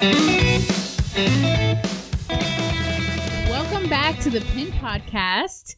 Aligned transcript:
Welcome 0.00 0.28
back 3.88 4.20
to 4.20 4.30
the 4.30 4.46
Pin 4.52 4.68
Podcast. 4.68 5.74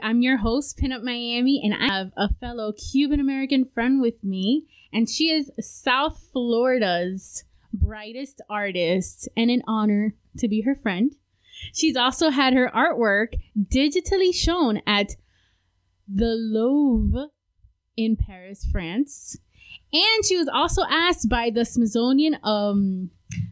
I'm 0.00 0.22
your 0.22 0.36
host, 0.36 0.78
Pin 0.78 0.92
Up 0.92 1.02
Miami, 1.02 1.60
and 1.64 1.74
I 1.74 1.92
have 1.92 2.12
a 2.16 2.32
fellow 2.34 2.72
Cuban 2.72 3.18
American 3.18 3.64
friend 3.64 4.00
with 4.00 4.22
me, 4.22 4.66
and 4.92 5.10
she 5.10 5.30
is 5.32 5.50
South 5.60 6.24
Florida's 6.32 7.42
brightest 7.72 8.40
artist, 8.48 9.28
and 9.36 9.50
an 9.50 9.62
honor 9.66 10.14
to 10.38 10.46
be 10.46 10.60
her 10.60 10.76
friend. 10.76 11.16
She's 11.72 11.96
also 11.96 12.30
had 12.30 12.54
her 12.54 12.70
artwork 12.72 13.34
digitally 13.58 14.32
shown 14.32 14.82
at 14.86 15.16
the 16.08 16.34
Louvre 16.36 17.30
in 17.96 18.14
Paris, 18.14 18.64
France. 18.70 19.36
And 19.94 20.24
she 20.24 20.36
was 20.36 20.48
also 20.52 20.82
asked 20.90 21.28
by 21.28 21.50
the 21.50 21.64
Smithsonian 21.64 22.36
um 22.42 23.10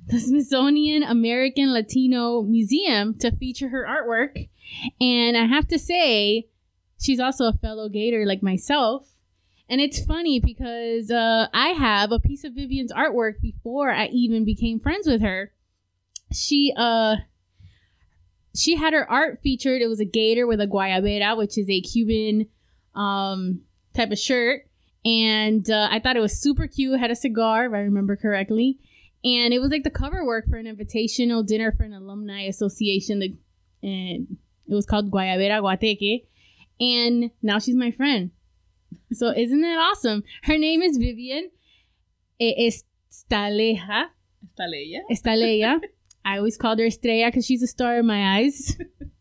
the 0.08 0.18
Smithsonian 0.18 1.04
American 1.04 1.72
Latino 1.72 2.42
Museum 2.42 3.16
to 3.20 3.34
feature 3.36 3.68
her 3.68 3.86
artwork. 3.88 4.48
And 5.00 5.36
I 5.36 5.46
have 5.46 5.68
to 5.68 5.78
say, 5.78 6.48
she's 7.00 7.20
also 7.20 7.46
a 7.46 7.52
fellow 7.52 7.88
Gator 7.88 8.26
like 8.26 8.42
myself. 8.42 9.08
And 9.68 9.80
it's 9.80 10.04
funny 10.04 10.40
because 10.40 11.10
uh, 11.10 11.46
I 11.54 11.68
have 11.68 12.12
a 12.12 12.18
piece 12.18 12.44
of 12.44 12.54
Vivian's 12.54 12.92
artwork 12.92 13.40
before 13.40 13.90
I 13.90 14.08
even 14.08 14.44
became 14.44 14.80
friends 14.80 15.06
with 15.06 15.22
her. 15.22 15.52
She 16.32 16.74
uh 16.76 17.16
she 18.54 18.76
had 18.76 18.92
her 18.92 19.08
art 19.10 19.40
featured. 19.42 19.80
It 19.80 19.86
was 19.86 20.00
a 20.00 20.04
gator 20.04 20.46
with 20.46 20.60
a 20.60 20.66
guayabera, 20.66 21.38
which 21.38 21.56
is 21.56 21.70
a 21.70 21.80
Cuban 21.80 22.48
um 22.94 23.60
type 23.94 24.10
of 24.10 24.18
shirt. 24.18 24.66
And 25.04 25.68
uh, 25.68 25.88
I 25.90 25.98
thought 25.98 26.16
it 26.16 26.20
was 26.20 26.40
super 26.40 26.66
cute. 26.66 26.98
Had 26.98 27.10
a 27.10 27.16
cigar, 27.16 27.66
if 27.66 27.72
I 27.72 27.78
remember 27.78 28.16
correctly. 28.16 28.78
And 29.24 29.52
it 29.54 29.60
was 29.60 29.70
like 29.70 29.84
the 29.84 29.90
cover 29.90 30.24
work 30.24 30.48
for 30.48 30.56
an 30.56 30.66
invitational 30.66 31.46
dinner 31.46 31.72
for 31.72 31.84
an 31.84 31.92
alumni 31.92 32.42
association 32.42 33.20
that 33.20 33.36
and 33.82 34.36
it 34.68 34.74
was 34.74 34.86
called 34.86 35.10
Guayabera 35.10 35.60
Guateque. 35.60 36.24
And 36.80 37.30
now 37.42 37.58
she's 37.58 37.76
my 37.76 37.90
friend. 37.90 38.30
So 39.12 39.28
isn't 39.28 39.60
that 39.60 39.78
awesome? 39.78 40.24
Her 40.42 40.58
name 40.58 40.82
is 40.82 40.96
Vivian 40.96 41.50
Estaleja. 42.40 44.06
Estaleya. 44.58 45.00
Estaleya 45.10 45.80
I 46.24 46.38
always 46.38 46.56
called 46.56 46.78
her 46.78 46.86
Estrella 46.86 47.28
because 47.28 47.46
she's 47.46 47.62
a 47.62 47.66
star 47.66 47.98
in 47.98 48.06
my 48.06 48.38
eyes 48.38 48.76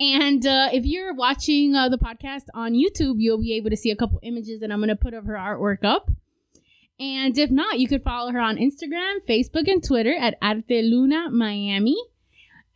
and 0.00 0.46
uh, 0.46 0.68
if 0.72 0.84
you're 0.84 1.14
watching 1.14 1.74
uh, 1.74 1.88
the 1.88 1.98
podcast 1.98 2.44
on 2.54 2.72
YouTube 2.72 3.16
you'll 3.18 3.40
be 3.40 3.54
able 3.54 3.70
to 3.70 3.76
see 3.76 3.90
a 3.90 3.96
couple 3.96 4.18
images 4.22 4.60
that 4.60 4.70
I'm 4.70 4.78
going 4.78 4.88
to 4.88 4.96
put 4.96 5.14
of 5.14 5.26
her 5.26 5.34
artwork 5.34 5.84
up 5.84 6.10
and 7.02 7.36
if 7.36 7.50
not, 7.50 7.80
you 7.80 7.88
could 7.88 8.04
follow 8.04 8.30
her 8.30 8.38
on 8.38 8.58
Instagram, 8.58 9.18
Facebook, 9.28 9.66
and 9.66 9.82
Twitter 9.82 10.14
at 10.14 10.38
Arte 10.40 10.82
Luna 10.82 11.30
Miami. 11.30 11.96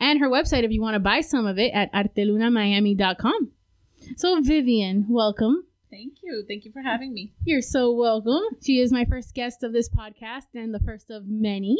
And 0.00 0.19
her 0.19 0.28
website 0.28 0.64
if 0.64 0.73
you 0.73 0.83
want 0.83 0.95
to 0.95 1.00
buy 1.00 1.20
some 1.20 1.47
of 1.47 1.58
it 1.58 1.70
at 1.73 1.92
artelunamiami.com. 1.92 3.53
So, 4.17 4.41
Vivian, 4.41 5.06
welcome. 5.08 5.64
Thank 5.91 6.14
you. 6.23 6.45
Thank 6.47 6.64
you 6.64 6.73
for 6.73 6.83
having 6.83 7.14
me. 7.14 7.34
You're 7.45 7.62
so 7.62 7.92
welcome. 7.92 8.42
She 8.62 8.80
is 8.80 8.92
my 8.92 9.05
first 9.05 9.33
guest 9.33 9.62
of 9.62 9.73
this 9.73 9.89
podcast 9.89 10.47
and 10.55 10.75
the 10.75 10.80
first 10.80 11.11
of 11.11 11.28
many. 11.28 11.78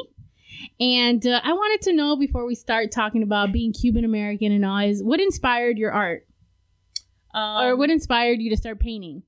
And 0.79 1.27
uh, 1.27 1.41
I 1.43 1.53
wanted 1.53 1.83
to 1.83 1.93
know 1.93 2.17
before 2.17 2.47
we 2.47 2.55
start 2.55 2.93
talking 2.93 3.23
about 3.23 3.53
being 3.53 3.73
Cuban 3.73 4.05
American 4.05 4.53
and 4.53 4.65
all, 4.65 4.79
is 4.79 5.03
what 5.03 5.21
inspired 5.21 5.79
your 5.79 5.93
art? 5.93 6.27
Um, 7.35 7.65
or 7.65 7.77
what 7.77 7.91
inspired 7.91 8.41
you 8.41 8.51
to 8.51 8.57
start 8.57 8.81
painting? 8.81 9.23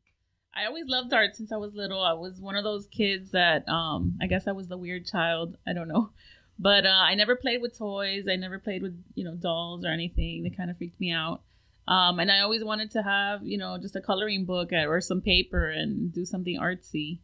I 0.55 0.67
always 0.67 0.87
loved 0.89 1.12
art 1.12 1.37
since 1.37 1.53
I 1.53 1.56
was 1.56 1.75
little. 1.75 2.03
I 2.03 2.15
was 2.15 2.41
one 2.41 2.56
of 2.56 2.65
those 2.65 2.89
kids 2.89 3.31
that 3.31 3.69
um 3.69 4.19
I 4.21 4.27
guess 4.27 4.49
I 4.49 4.53
was 4.53 4.69
the 4.69 4.79
weird 4.79 5.06
child. 5.06 5.56
I 5.67 5.73
don't 5.73 5.89
know. 5.89 6.11
But 6.61 6.87
uh, 6.87 6.89
I 6.89 7.15
never 7.15 7.37
played 7.37 7.62
with 7.62 7.79
toys. 7.79 8.27
I 8.29 8.34
never 8.34 8.59
played 8.59 8.83
with, 8.83 9.01
you 9.15 9.23
know, 9.23 9.37
dolls 9.37 9.84
or 9.84 9.91
anything. 9.91 10.43
They 10.43 10.51
kind 10.51 10.71
of 10.71 10.77
freaked 10.77 10.99
me 10.99 11.12
out. 11.12 11.43
Um, 11.87 12.19
and 12.19 12.33
I 12.33 12.41
always 12.41 12.65
wanted 12.65 12.91
to 12.93 13.03
have, 13.05 13.47
you 13.47 13.59
know, 13.59 13.79
just 13.79 13.95
a 13.95 14.01
coloring 14.01 14.45
book 14.45 14.72
or 14.72 15.00
some 15.00 15.21
paper 15.21 15.69
and 15.71 16.12
do 16.12 16.25
something 16.25 16.59
artsy. 16.60 17.21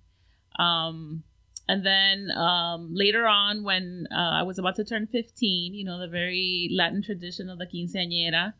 Um, 0.56 1.24
and 1.68 1.84
then 1.84 2.30
um, 2.36 2.90
later 2.92 3.26
on, 3.26 3.64
when 3.64 4.06
uh, 4.12 4.16
I 4.18 4.42
was 4.42 4.58
about 4.58 4.76
to 4.76 4.84
turn 4.84 5.06
15, 5.06 5.74
you 5.74 5.84
know, 5.84 5.98
the 5.98 6.08
very 6.08 6.68
Latin 6.72 7.02
tradition 7.02 7.48
of 7.48 7.58
the 7.58 7.66
quinceañera, 7.66 8.52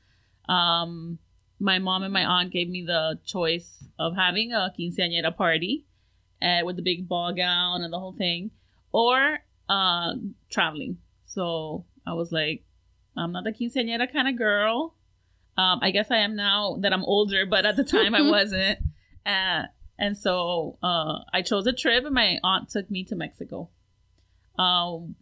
um, 0.49 1.19
my 1.61 1.79
mom 1.79 2.03
and 2.03 2.13
my 2.13 2.25
aunt 2.25 2.51
gave 2.51 2.69
me 2.69 2.85
the 2.87 3.19
choice 3.25 3.87
of 3.99 4.17
having 4.17 4.53
a 4.53 4.73
quinceañera 4.79 5.37
party 5.37 5.87
uh, 6.43 6.61
with 6.65 6.77
the 6.77 6.83
big 6.83 7.09
ball 7.09 7.35
gown 7.35 7.83
and 7.83 7.93
the 7.93 7.99
whole 7.99 8.15
thing, 8.15 8.51
or 8.91 9.39
uh, 9.69 10.15
traveling. 10.51 10.99
So 11.27 11.85
I 12.07 12.15
was 12.15 12.33
like, 12.33 12.65
I'm 13.17 13.33
not 13.33 13.45
the 13.45 13.53
quinceañera 13.53 14.11
kind 14.13 14.29
of 14.29 14.37
girl. 14.37 14.95
Um, 15.57 15.79
I 15.83 15.91
guess 15.91 16.11
I 16.11 16.19
am 16.19 16.37
now 16.37 16.79
that 16.81 16.93
I'm 16.93 17.05
older, 17.05 17.47
but 17.47 17.67
at 17.67 17.77
the 17.77 17.85
time 17.85 18.15
I 18.15 18.23
wasn't. 18.31 18.79
Uh, 19.27 19.65
and 19.99 20.17
so 20.17 20.79
uh, 20.83 21.19
I 21.33 21.43
chose 21.43 21.67
a 21.67 21.73
trip, 21.73 22.05
and 22.05 22.15
my 22.15 22.39
aunt 22.43 22.69
took 22.69 22.91
me 22.91 23.05
to 23.05 23.17
Mexico. 23.17 23.71
Um, 24.59 25.17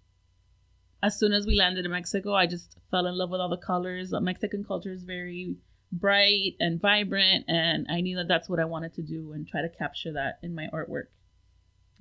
as 1.02 1.18
soon 1.18 1.32
as 1.32 1.46
we 1.46 1.56
landed 1.56 1.84
in 1.84 1.90
Mexico, 1.90 2.34
I 2.34 2.46
just 2.46 2.76
fell 2.90 3.06
in 3.06 3.16
love 3.16 3.30
with 3.30 3.40
all 3.40 3.48
the 3.48 3.56
colors. 3.56 4.12
Mexican 4.20 4.64
culture 4.64 4.92
is 4.92 5.02
very 5.02 5.56
bright 5.94 6.52
and 6.58 6.80
vibrant 6.80 7.44
and 7.48 7.86
i 7.90 8.00
knew 8.00 8.16
that 8.16 8.26
that's 8.26 8.48
what 8.48 8.58
i 8.58 8.64
wanted 8.64 8.94
to 8.94 9.02
do 9.02 9.32
and 9.34 9.46
try 9.46 9.60
to 9.60 9.68
capture 9.68 10.10
that 10.14 10.38
in 10.42 10.54
my 10.54 10.66
artwork 10.72 11.08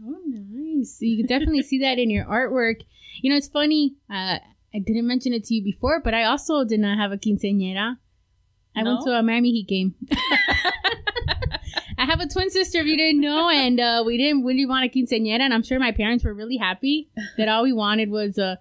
oh 0.01 0.15
nice 0.25 0.97
so 0.97 1.03
you 1.03 1.17
can 1.17 1.25
definitely 1.25 1.61
see 1.61 1.79
that 1.79 1.99
in 1.99 2.09
your 2.09 2.23
artwork 2.23 2.83
you 3.21 3.29
know 3.29 3.35
it's 3.35 3.49
funny 3.49 3.95
uh, 4.09 4.39
i 4.73 4.79
didn't 4.85 5.05
mention 5.05 5.33
it 5.33 5.43
to 5.43 5.55
you 5.55 5.61
before 5.61 5.99
but 6.01 6.13
i 6.13 6.23
also 6.23 6.63
did 6.63 6.79
not 6.79 6.97
have 6.97 7.11
a 7.11 7.17
quinceañera 7.17 7.97
i 8.77 8.81
No? 8.81 8.93
went 8.93 9.05
to 9.05 9.11
a 9.11 9.21
miami 9.21 9.51
heat 9.51 9.67
game 9.67 9.93
have 12.11 12.19
a 12.19 12.27
twin 12.27 12.49
sister 12.49 12.79
if 12.79 12.85
you 12.85 12.97
didn't 12.97 13.21
know 13.21 13.49
and 13.49 13.79
uh, 13.79 14.03
we 14.05 14.17
didn't 14.17 14.43
really 14.43 14.65
want 14.65 14.83
a 14.85 14.89
quinceañera 14.89 15.39
and 15.39 15.53
i'm 15.53 15.63
sure 15.63 15.79
my 15.79 15.91
parents 15.93 16.23
were 16.25 16.33
really 16.33 16.57
happy 16.57 17.09
that 17.37 17.47
all 17.47 17.63
we 17.63 17.71
wanted 17.73 18.09
was 18.09 18.37
uh, 18.37 18.55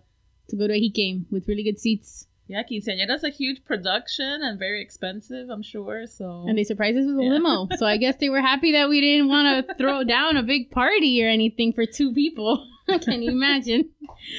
to 0.49 0.56
go 0.56 0.66
to 0.69 0.75
a 0.75 0.78
heat 0.78 0.94
game 0.94 1.27
with 1.31 1.47
really 1.49 1.62
good 1.62 1.78
seats. 1.78 2.27
Yeah 2.49 2.62
quinceañera's 2.69 3.22
a 3.25 3.31
huge 3.31 3.65
production 3.65 4.41
and 4.43 4.59
very 4.59 4.81
expensive 4.83 5.50
i'm 5.50 5.62
sure 5.62 6.06
so. 6.06 6.44
And 6.49 6.56
they 6.59 6.65
surprised 6.65 6.99
us 6.99 7.06
with 7.06 7.19
a 7.19 7.22
Yeah. 7.25 7.31
limo 7.39 7.69
so 7.77 7.87
i 7.87 7.97
guess 7.97 8.16
they 8.22 8.28
were 8.31 8.41
happy 8.41 8.72
that 8.72 8.89
we 8.89 9.00
didn't 9.00 9.28
want 9.28 9.47
to 9.69 9.75
throw 9.75 10.03
down 10.05 10.37
a 10.37 10.43
big 10.43 10.71
party 10.71 11.22
or 11.25 11.28
anything 11.28 11.72
for 11.72 11.87
two 11.87 12.12
people 12.12 12.66
can 13.05 13.23
you 13.23 13.31
imagine 13.31 13.91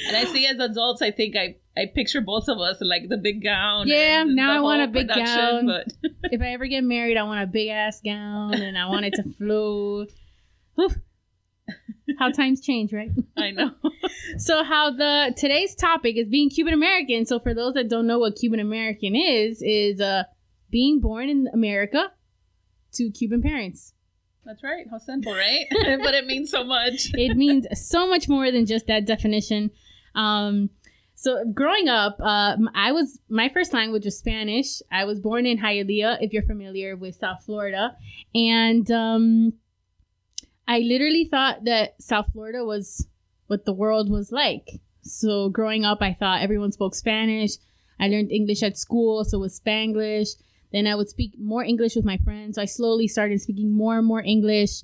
and 0.07 0.17
i 0.17 0.25
see 0.25 0.45
as 0.45 0.57
adults 0.59 1.01
i 1.01 1.11
think 1.11 1.35
i 1.35 1.55
i 1.77 1.85
picture 1.93 2.21
both 2.21 2.47
of 2.49 2.57
us 2.59 2.77
like 2.81 3.07
the 3.09 3.17
big 3.17 3.43
gown 3.43 3.87
Yeah, 3.87 4.23
now 4.25 4.57
I 4.57 4.59
want 4.59 4.81
a 4.81 4.87
big 4.87 5.07
gown. 5.07 5.65
but 5.65 5.87
if 6.31 6.41
I 6.41 6.47
ever 6.53 6.67
get 6.67 6.83
married, 6.83 7.17
I 7.17 7.23
want 7.23 7.41
a 7.43 7.47
big 7.47 7.69
ass 7.69 8.01
gown 8.03 8.53
and 8.55 8.77
I 8.77 8.87
want 8.87 9.05
it 9.05 9.13
to 9.15 9.23
float. 9.37 10.09
Whew. 10.75 10.89
How 12.19 12.29
times 12.31 12.59
change, 12.61 12.91
right? 12.93 13.09
i 13.37 13.51
know 13.51 13.71
So 14.37 14.63
how 14.63 14.91
the 14.91 15.33
today's 15.37 15.75
topic 15.75 16.17
is 16.17 16.27
being 16.27 16.49
Cuban 16.49 16.73
American. 16.73 17.25
So 17.25 17.39
for 17.39 17.53
those 17.53 17.73
that 17.75 17.87
don't 17.89 18.05
know 18.07 18.19
what 18.19 18.35
Cuban 18.35 18.59
American 18.59 19.15
is, 19.15 19.61
is 19.61 20.01
uh 20.01 20.23
being 20.69 20.99
born 20.99 21.29
in 21.29 21.47
America 21.53 22.11
to 22.93 23.09
Cuban 23.11 23.41
parents. 23.41 23.93
That's 24.45 24.63
right 24.63 24.85
how 24.89 24.97
simple 24.97 25.33
right 25.33 25.67
but 25.71 26.13
it 26.13 26.25
means 26.25 26.49
so 26.49 26.63
much 26.63 27.11
It 27.13 27.37
means 27.37 27.67
so 27.73 28.07
much 28.07 28.27
more 28.27 28.51
than 28.51 28.65
just 28.65 28.87
that 28.87 29.05
definition. 29.05 29.71
Um 30.15 30.69
so 31.21 31.45
growing 31.53 31.87
up, 31.87 32.17
uh, 32.19 32.57
I 32.73 32.93
was 32.93 33.19
my 33.29 33.47
first 33.49 33.73
language 33.73 34.05
was 34.05 34.17
Spanish. 34.17 34.81
I 34.91 35.05
was 35.05 35.19
born 35.19 35.45
in 35.45 35.59
Hialeah, 35.59 36.17
if 36.19 36.33
you're 36.33 36.41
familiar 36.41 36.95
with 36.95 37.13
South 37.13 37.43
Florida, 37.45 37.95
and 38.33 38.89
um, 38.89 39.53
I 40.67 40.79
literally 40.79 41.25
thought 41.29 41.65
that 41.65 42.01
South 42.01 42.25
Florida 42.33 42.65
was 42.65 43.07
what 43.45 43.65
the 43.65 43.73
world 43.73 44.09
was 44.09 44.31
like. 44.31 44.81
So 45.03 45.49
growing 45.49 45.85
up, 45.85 45.99
I 46.01 46.13
thought 46.19 46.41
everyone 46.41 46.71
spoke 46.71 46.95
Spanish. 46.95 47.51
I 47.99 48.07
learned 48.07 48.31
English 48.31 48.63
at 48.63 48.75
school, 48.75 49.23
so 49.23 49.37
it 49.37 49.41
was 49.41 49.59
Spanglish. 49.59 50.29
Then 50.71 50.87
I 50.87 50.95
would 50.95 51.09
speak 51.09 51.33
more 51.39 51.63
English 51.63 51.95
with 51.95 52.05
my 52.05 52.17
friends. 52.23 52.55
So 52.55 52.61
I 52.61 52.65
slowly 52.65 53.07
started 53.07 53.41
speaking 53.41 53.75
more 53.75 53.97
and 53.97 54.07
more 54.07 54.21
English. 54.21 54.83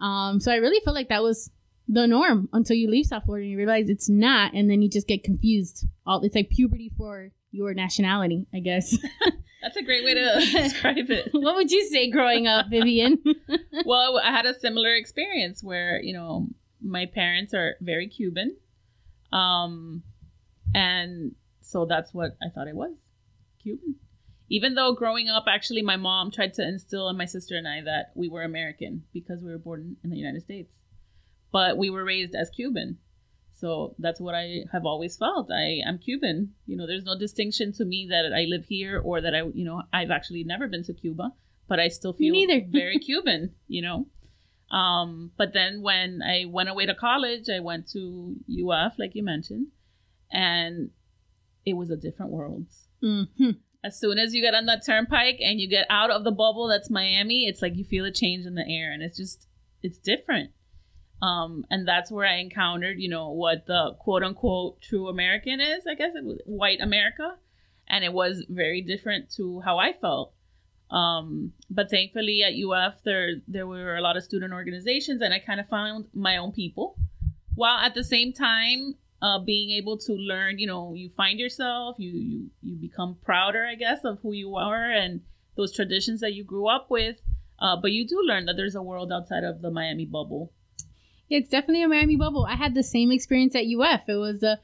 Um, 0.00 0.40
so 0.40 0.52
I 0.52 0.56
really 0.56 0.80
felt 0.84 0.94
like 0.94 1.08
that 1.08 1.22
was 1.22 1.50
the 1.88 2.06
norm 2.06 2.48
until 2.52 2.76
you 2.76 2.90
leave 2.90 3.06
South 3.06 3.24
Florida 3.24 3.44
and 3.44 3.52
you 3.52 3.56
realize 3.56 3.88
it's 3.88 4.08
not, 4.08 4.54
and 4.54 4.70
then 4.70 4.82
you 4.82 4.88
just 4.88 5.06
get 5.06 5.22
confused. 5.22 5.86
All 6.06 6.20
it's 6.22 6.34
like 6.34 6.50
puberty 6.50 6.90
for 6.96 7.30
your 7.52 7.74
nationality, 7.74 8.46
I 8.52 8.60
guess. 8.60 8.96
that's 9.62 9.76
a 9.76 9.82
great 9.82 10.04
way 10.04 10.14
to 10.14 10.40
describe 10.52 11.10
it 11.10 11.28
what 11.32 11.56
would 11.56 11.70
you 11.70 11.84
say 11.86 12.10
growing 12.10 12.46
up, 12.46 12.66
Vivian? 12.70 13.22
well, 13.86 14.20
I 14.22 14.30
had 14.30 14.46
a 14.46 14.58
similar 14.58 14.94
experience 14.94 15.62
where 15.62 16.00
you 16.00 16.12
know 16.12 16.48
my 16.82 17.06
parents 17.06 17.54
are 17.54 17.76
very 17.80 18.08
Cuban, 18.08 18.56
um, 19.32 20.02
and 20.74 21.34
so 21.60 21.86
that's 21.86 22.12
what 22.12 22.36
I 22.42 22.50
thought 22.54 22.68
it 22.68 22.76
was, 22.76 22.94
Cuban. 23.62 23.96
Even 24.48 24.74
though 24.74 24.94
growing 24.94 25.28
up, 25.28 25.44
actually, 25.48 25.82
my 25.82 25.96
mom 25.96 26.30
tried 26.30 26.54
to 26.54 26.62
instill 26.62 27.08
in 27.08 27.16
my 27.16 27.24
sister 27.24 27.56
and 27.56 27.66
I 27.66 27.82
that 27.82 28.12
we 28.14 28.28
were 28.28 28.42
American 28.42 29.02
because 29.12 29.42
we 29.42 29.50
were 29.50 29.58
born 29.58 29.96
in 30.04 30.10
the 30.10 30.16
United 30.16 30.42
States, 30.42 30.72
but 31.52 31.76
we 31.76 31.90
were 31.90 32.04
raised 32.04 32.34
as 32.34 32.50
Cuban. 32.50 32.98
So 33.52 33.94
that's 33.98 34.20
what 34.20 34.34
I 34.34 34.64
have 34.70 34.84
always 34.84 35.16
felt. 35.16 35.50
I 35.50 35.80
am 35.86 35.98
Cuban. 35.98 36.52
You 36.66 36.76
know, 36.76 36.86
there's 36.86 37.04
no 37.04 37.18
distinction 37.18 37.72
to 37.74 37.84
me 37.84 38.06
that 38.10 38.32
I 38.32 38.44
live 38.44 38.66
here 38.66 39.00
or 39.00 39.20
that 39.22 39.34
I, 39.34 39.42
you 39.54 39.64
know, 39.64 39.82
I've 39.92 40.10
actually 40.10 40.44
never 40.44 40.68
been 40.68 40.84
to 40.84 40.92
Cuba, 40.92 41.32
but 41.66 41.80
I 41.80 41.88
still 41.88 42.12
feel 42.12 42.34
very 42.70 42.98
Cuban, 42.98 43.54
you 43.66 43.82
know. 43.82 44.06
Um, 44.70 45.30
but 45.38 45.54
then 45.54 45.80
when 45.80 46.20
I 46.22 46.44
went 46.48 46.68
away 46.68 46.86
to 46.86 46.94
college, 46.94 47.48
I 47.48 47.60
went 47.60 47.88
to 47.92 48.36
UF, 48.50 48.98
like 48.98 49.14
you 49.14 49.24
mentioned, 49.24 49.68
and 50.30 50.90
it 51.64 51.74
was 51.74 51.90
a 51.90 51.96
different 51.96 52.32
world. 52.32 52.66
Mm-hmm. 53.02 53.50
As 53.84 53.98
soon 53.98 54.18
as 54.18 54.34
you 54.34 54.42
get 54.42 54.54
on 54.54 54.66
that 54.66 54.84
turnpike 54.84 55.38
and 55.40 55.60
you 55.60 55.68
get 55.68 55.86
out 55.90 56.10
of 56.10 56.24
the 56.24 56.30
bubble 56.30 56.68
that's 56.68 56.90
Miami, 56.90 57.46
it's 57.46 57.62
like 57.62 57.76
you 57.76 57.84
feel 57.84 58.04
a 58.04 58.10
change 58.10 58.46
in 58.46 58.54
the 58.54 58.66
air, 58.66 58.92
and 58.92 59.02
it's 59.02 59.16
just 59.16 59.46
it's 59.82 59.98
different. 59.98 60.50
Um, 61.22 61.64
and 61.70 61.88
that's 61.88 62.10
where 62.10 62.26
I 62.26 62.36
encountered, 62.36 63.00
you 63.00 63.08
know, 63.08 63.30
what 63.30 63.66
the 63.66 63.96
quote 63.98 64.22
unquote 64.22 64.80
true 64.82 65.08
American 65.08 65.60
is. 65.60 65.86
I 65.86 65.94
guess 65.94 66.12
white 66.44 66.80
America, 66.80 67.36
and 67.88 68.04
it 68.04 68.12
was 68.12 68.44
very 68.48 68.82
different 68.82 69.30
to 69.36 69.60
how 69.60 69.78
I 69.78 69.92
felt. 69.92 70.32
Um, 70.90 71.52
but 71.68 71.90
thankfully 71.90 72.44
at 72.44 72.52
UF 72.54 73.02
there 73.02 73.30
there 73.48 73.66
were 73.66 73.96
a 73.96 74.00
lot 74.00 74.16
of 74.16 74.22
student 74.22 74.52
organizations, 74.52 75.22
and 75.22 75.32
I 75.32 75.38
kind 75.38 75.60
of 75.60 75.68
found 75.68 76.06
my 76.14 76.36
own 76.36 76.52
people, 76.52 76.96
while 77.54 77.78
at 77.78 77.94
the 77.94 78.04
same 78.04 78.32
time 78.32 78.94
uh, 79.26 79.38
being 79.40 79.70
able 79.78 79.98
to 79.98 80.12
learn. 80.12 80.58
You 80.58 80.68
know, 80.68 80.94
you 80.94 81.08
find 81.10 81.38
yourself, 81.38 81.96
you 81.98 82.12
you 82.12 82.50
you 82.62 82.76
become 82.76 83.16
prouder, 83.24 83.66
I 83.66 83.74
guess, 83.74 84.04
of 84.04 84.18
who 84.22 84.32
you 84.32 84.56
are 84.56 84.90
and 84.90 85.20
those 85.56 85.74
traditions 85.74 86.20
that 86.20 86.34
you 86.34 86.44
grew 86.44 86.68
up 86.68 86.90
with. 86.90 87.18
Uh, 87.58 87.76
but 87.80 87.90
you 87.90 88.06
do 88.06 88.20
learn 88.22 88.44
that 88.46 88.56
there's 88.56 88.74
a 88.74 88.82
world 88.82 89.10
outside 89.10 89.42
of 89.42 89.62
the 89.62 89.70
Miami 89.70 90.04
bubble 90.04 90.52
it's 91.28 91.48
definitely 91.48 91.82
a 91.82 91.88
Miami 91.88 92.16
bubble. 92.16 92.46
I 92.48 92.54
had 92.54 92.74
the 92.74 92.82
same 92.82 93.10
experience 93.10 93.54
at 93.54 93.64
UF. 93.64 94.08
It 94.08 94.16
was 94.16 94.42
a 94.42 94.52
uh, 94.52 94.56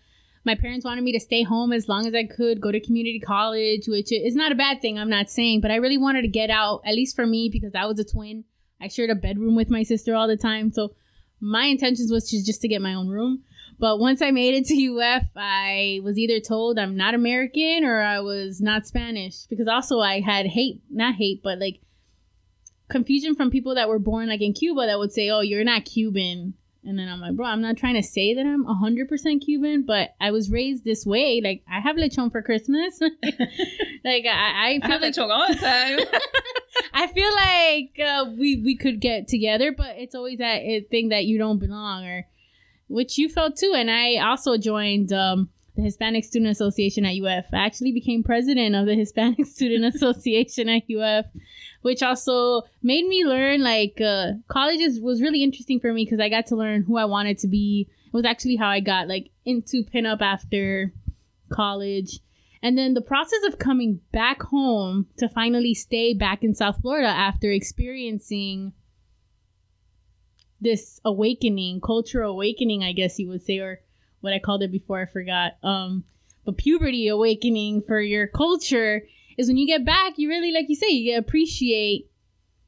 my 0.44 0.56
parents 0.56 0.84
wanted 0.84 1.04
me 1.04 1.12
to 1.12 1.20
stay 1.20 1.44
home 1.44 1.72
as 1.72 1.88
long 1.88 2.04
as 2.04 2.14
I 2.16 2.24
could, 2.24 2.60
go 2.60 2.72
to 2.72 2.80
community 2.80 3.20
college, 3.20 3.86
which 3.86 4.10
is 4.10 4.34
not 4.34 4.50
a 4.50 4.56
bad 4.56 4.80
thing, 4.82 4.98
I'm 4.98 5.08
not 5.08 5.30
saying, 5.30 5.60
but 5.60 5.70
I 5.70 5.76
really 5.76 5.98
wanted 5.98 6.22
to 6.22 6.28
get 6.28 6.50
out, 6.50 6.82
at 6.84 6.96
least 6.96 7.14
for 7.14 7.24
me, 7.24 7.48
because 7.48 7.76
I 7.76 7.86
was 7.86 8.00
a 8.00 8.04
twin. 8.04 8.42
I 8.80 8.88
shared 8.88 9.10
a 9.10 9.14
bedroom 9.14 9.54
with 9.54 9.70
my 9.70 9.84
sister 9.84 10.16
all 10.16 10.26
the 10.26 10.36
time. 10.36 10.72
So 10.72 10.96
my 11.40 11.66
intentions 11.66 12.10
was 12.10 12.28
to 12.30 12.44
just 12.44 12.60
to 12.62 12.66
get 12.66 12.82
my 12.82 12.92
own 12.92 13.06
room. 13.06 13.44
But 13.82 13.99
once 13.99 14.23
I 14.23 14.31
made 14.31 14.55
it 14.55 14.67
to 14.67 14.76
UF, 14.76 15.25
I 15.34 15.99
was 16.05 16.17
either 16.17 16.38
told 16.38 16.79
I'm 16.79 16.96
not 16.96 17.14
American 17.14 17.84
or 17.84 18.00
I 18.00 18.20
was 18.20 18.61
not 18.61 18.87
Spanish. 18.87 19.46
Because 19.46 19.67
also 19.67 19.99
I 19.99 20.20
had 20.20 20.46
hate, 20.46 20.81
not 20.88 21.17
hate, 21.17 21.43
but 21.43 21.58
like 21.58 21.81
confusion 22.88 23.34
from 23.34 23.50
people 23.50 23.75
that 23.75 23.88
were 23.88 23.99
born 23.99 24.29
like 24.29 24.40
in 24.40 24.52
Cuba 24.52 24.87
that 24.87 25.00
would 25.00 25.11
say, 25.11 25.31
"Oh, 25.31 25.40
you're 25.40 25.64
not 25.64 25.84
Cuban." 25.84 26.55
And 26.84 26.96
then 26.96 27.08
I'm 27.08 27.19
like, 27.19 27.34
bro, 27.34 27.46
I'm 27.46 27.61
not 27.61 27.76
trying 27.76 27.94
to 27.94 28.05
say 28.05 28.34
that 28.34 28.46
I'm 28.46 28.64
100% 28.64 29.40
Cuban, 29.44 29.82
but 29.82 30.14
I 30.20 30.31
was 30.31 30.50
raised 30.50 30.84
this 30.84 31.05
way. 31.05 31.40
Like, 31.43 31.62
I 31.70 31.79
have 31.79 31.94
lechon 31.94 32.31
for 32.32 32.43
Christmas. 32.43 33.00
like, 33.00 34.26
I, 34.26 34.75
I 34.75 34.81
feel 34.81 34.93
I 34.93 34.96
like 34.99 35.14
lechon 35.14 35.31
all 35.31 35.49
the 35.49 35.58
time. 35.58 35.99
I 36.93 37.06
feel 37.08 37.34
like 37.34 37.99
uh, 37.99 38.31
we 38.38 38.62
we 38.62 38.76
could 38.76 39.00
get 39.00 39.26
together, 39.26 39.73
but 39.73 39.96
it's 39.96 40.14
always 40.14 40.38
that 40.38 40.62
thing 40.88 41.08
that 41.08 41.25
you 41.25 41.38
don't 41.38 41.58
belong, 41.58 42.05
or 42.05 42.26
which 42.92 43.18
you 43.18 43.28
felt 43.28 43.56
too. 43.56 43.72
And 43.76 43.90
I 43.90 44.16
also 44.16 44.56
joined 44.58 45.12
um, 45.12 45.48
the 45.76 45.82
Hispanic 45.82 46.24
Student 46.24 46.50
Association 46.50 47.04
at 47.04 47.16
UF. 47.16 47.46
I 47.52 47.64
actually 47.64 47.92
became 47.92 48.22
president 48.22 48.74
of 48.74 48.86
the 48.86 48.94
Hispanic 49.02 49.46
Student 49.46 49.94
Association 49.94 50.68
at 50.68 50.82
UF 50.90 51.26
which 51.82 52.02
also 52.02 52.62
made 52.82 53.06
me 53.06 53.24
learn 53.24 53.62
like 53.62 54.00
uh, 54.00 54.32
college 54.48 54.80
was 55.00 55.20
really 55.20 55.42
interesting 55.42 55.78
for 55.78 55.92
me 55.92 56.04
because 56.04 56.20
I 56.20 56.28
got 56.28 56.46
to 56.46 56.56
learn 56.56 56.82
who 56.82 56.96
I 56.96 57.04
wanted 57.04 57.38
to 57.38 57.48
be. 57.48 57.88
It 58.06 58.12
was 58.12 58.24
actually 58.24 58.56
how 58.56 58.68
I 58.68 58.80
got 58.80 59.08
like 59.08 59.30
into 59.44 59.84
pinup 59.84 60.22
after 60.22 60.92
college. 61.52 62.20
And 62.62 62.78
then 62.78 62.94
the 62.94 63.02
process 63.02 63.42
of 63.48 63.58
coming 63.58 64.00
back 64.12 64.42
home 64.42 65.06
to 65.18 65.28
finally 65.28 65.74
stay 65.74 66.14
back 66.14 66.44
in 66.44 66.54
South 66.54 66.80
Florida 66.80 67.08
after 67.08 67.50
experiencing 67.50 68.72
this 70.62 71.00
awakening, 71.04 71.80
cultural 71.80 72.32
awakening, 72.32 72.82
I 72.82 72.92
guess 72.92 73.18
you 73.18 73.28
would 73.28 73.44
say, 73.44 73.58
or 73.58 73.80
what 74.20 74.32
I 74.32 74.38
called 74.38 74.62
it 74.62 74.70
before 74.70 75.00
I 75.00 75.06
forgot. 75.06 75.52
Um, 75.62 76.04
but 76.44 76.56
puberty 76.56 77.08
awakening 77.08 77.82
for 77.82 78.00
your 78.00 78.26
culture 78.26 79.02
is 79.36 79.48
when 79.48 79.56
you 79.56 79.66
get 79.66 79.84
back, 79.84 80.14
you 80.16 80.28
really, 80.28 80.52
like 80.52 80.68
you 80.68 80.76
say, 80.76 80.88
you 80.90 81.18
appreciate 81.18 82.10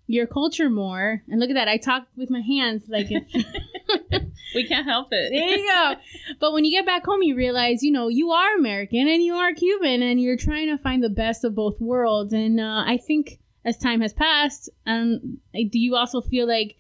your 0.07 0.27
culture 0.27 0.69
more. 0.69 1.23
And 1.29 1.41
look 1.41 1.51
at 1.51 1.55
that, 1.55 1.69
I 1.69 1.79
talk 1.79 2.07
with 2.17 2.31
my 2.31 2.41
hands 2.41 2.85
like 2.89 3.09
we 4.55 4.67
can't 4.67 4.87
help 4.87 5.09
it. 5.13 5.31
There 5.31 5.59
you 5.59 5.67
go. 5.67 5.95
But 6.41 6.53
when 6.53 6.65
you 6.65 6.71
get 6.71 6.87
back 6.87 7.05
home, 7.05 7.23
you 7.23 7.37
realize, 7.37 7.83
you 7.83 7.93
know, 7.93 8.09
you 8.09 8.31
are 8.31 8.57
American 8.57 9.09
and 9.09 9.23
you 9.23 9.35
are 9.35 9.55
Cuban, 9.55 10.03
and 10.03 10.21
you're 10.21 10.37
trying 10.37 10.69
to 10.69 10.79
find 10.79 11.03
the 11.03 11.09
best 11.09 11.45
of 11.45 11.55
both 11.55 11.81
worlds. 11.81 12.33
And 12.33 12.61
uh, 12.61 12.85
I 12.87 12.99
think 12.99 13.39
as 13.65 13.79
time 13.79 14.01
has 14.01 14.13
passed, 14.13 14.69
um, 14.87 15.39
do 15.53 15.79
you 15.79 15.97
also 15.97 16.21
feel 16.21 16.47
like 16.47 16.77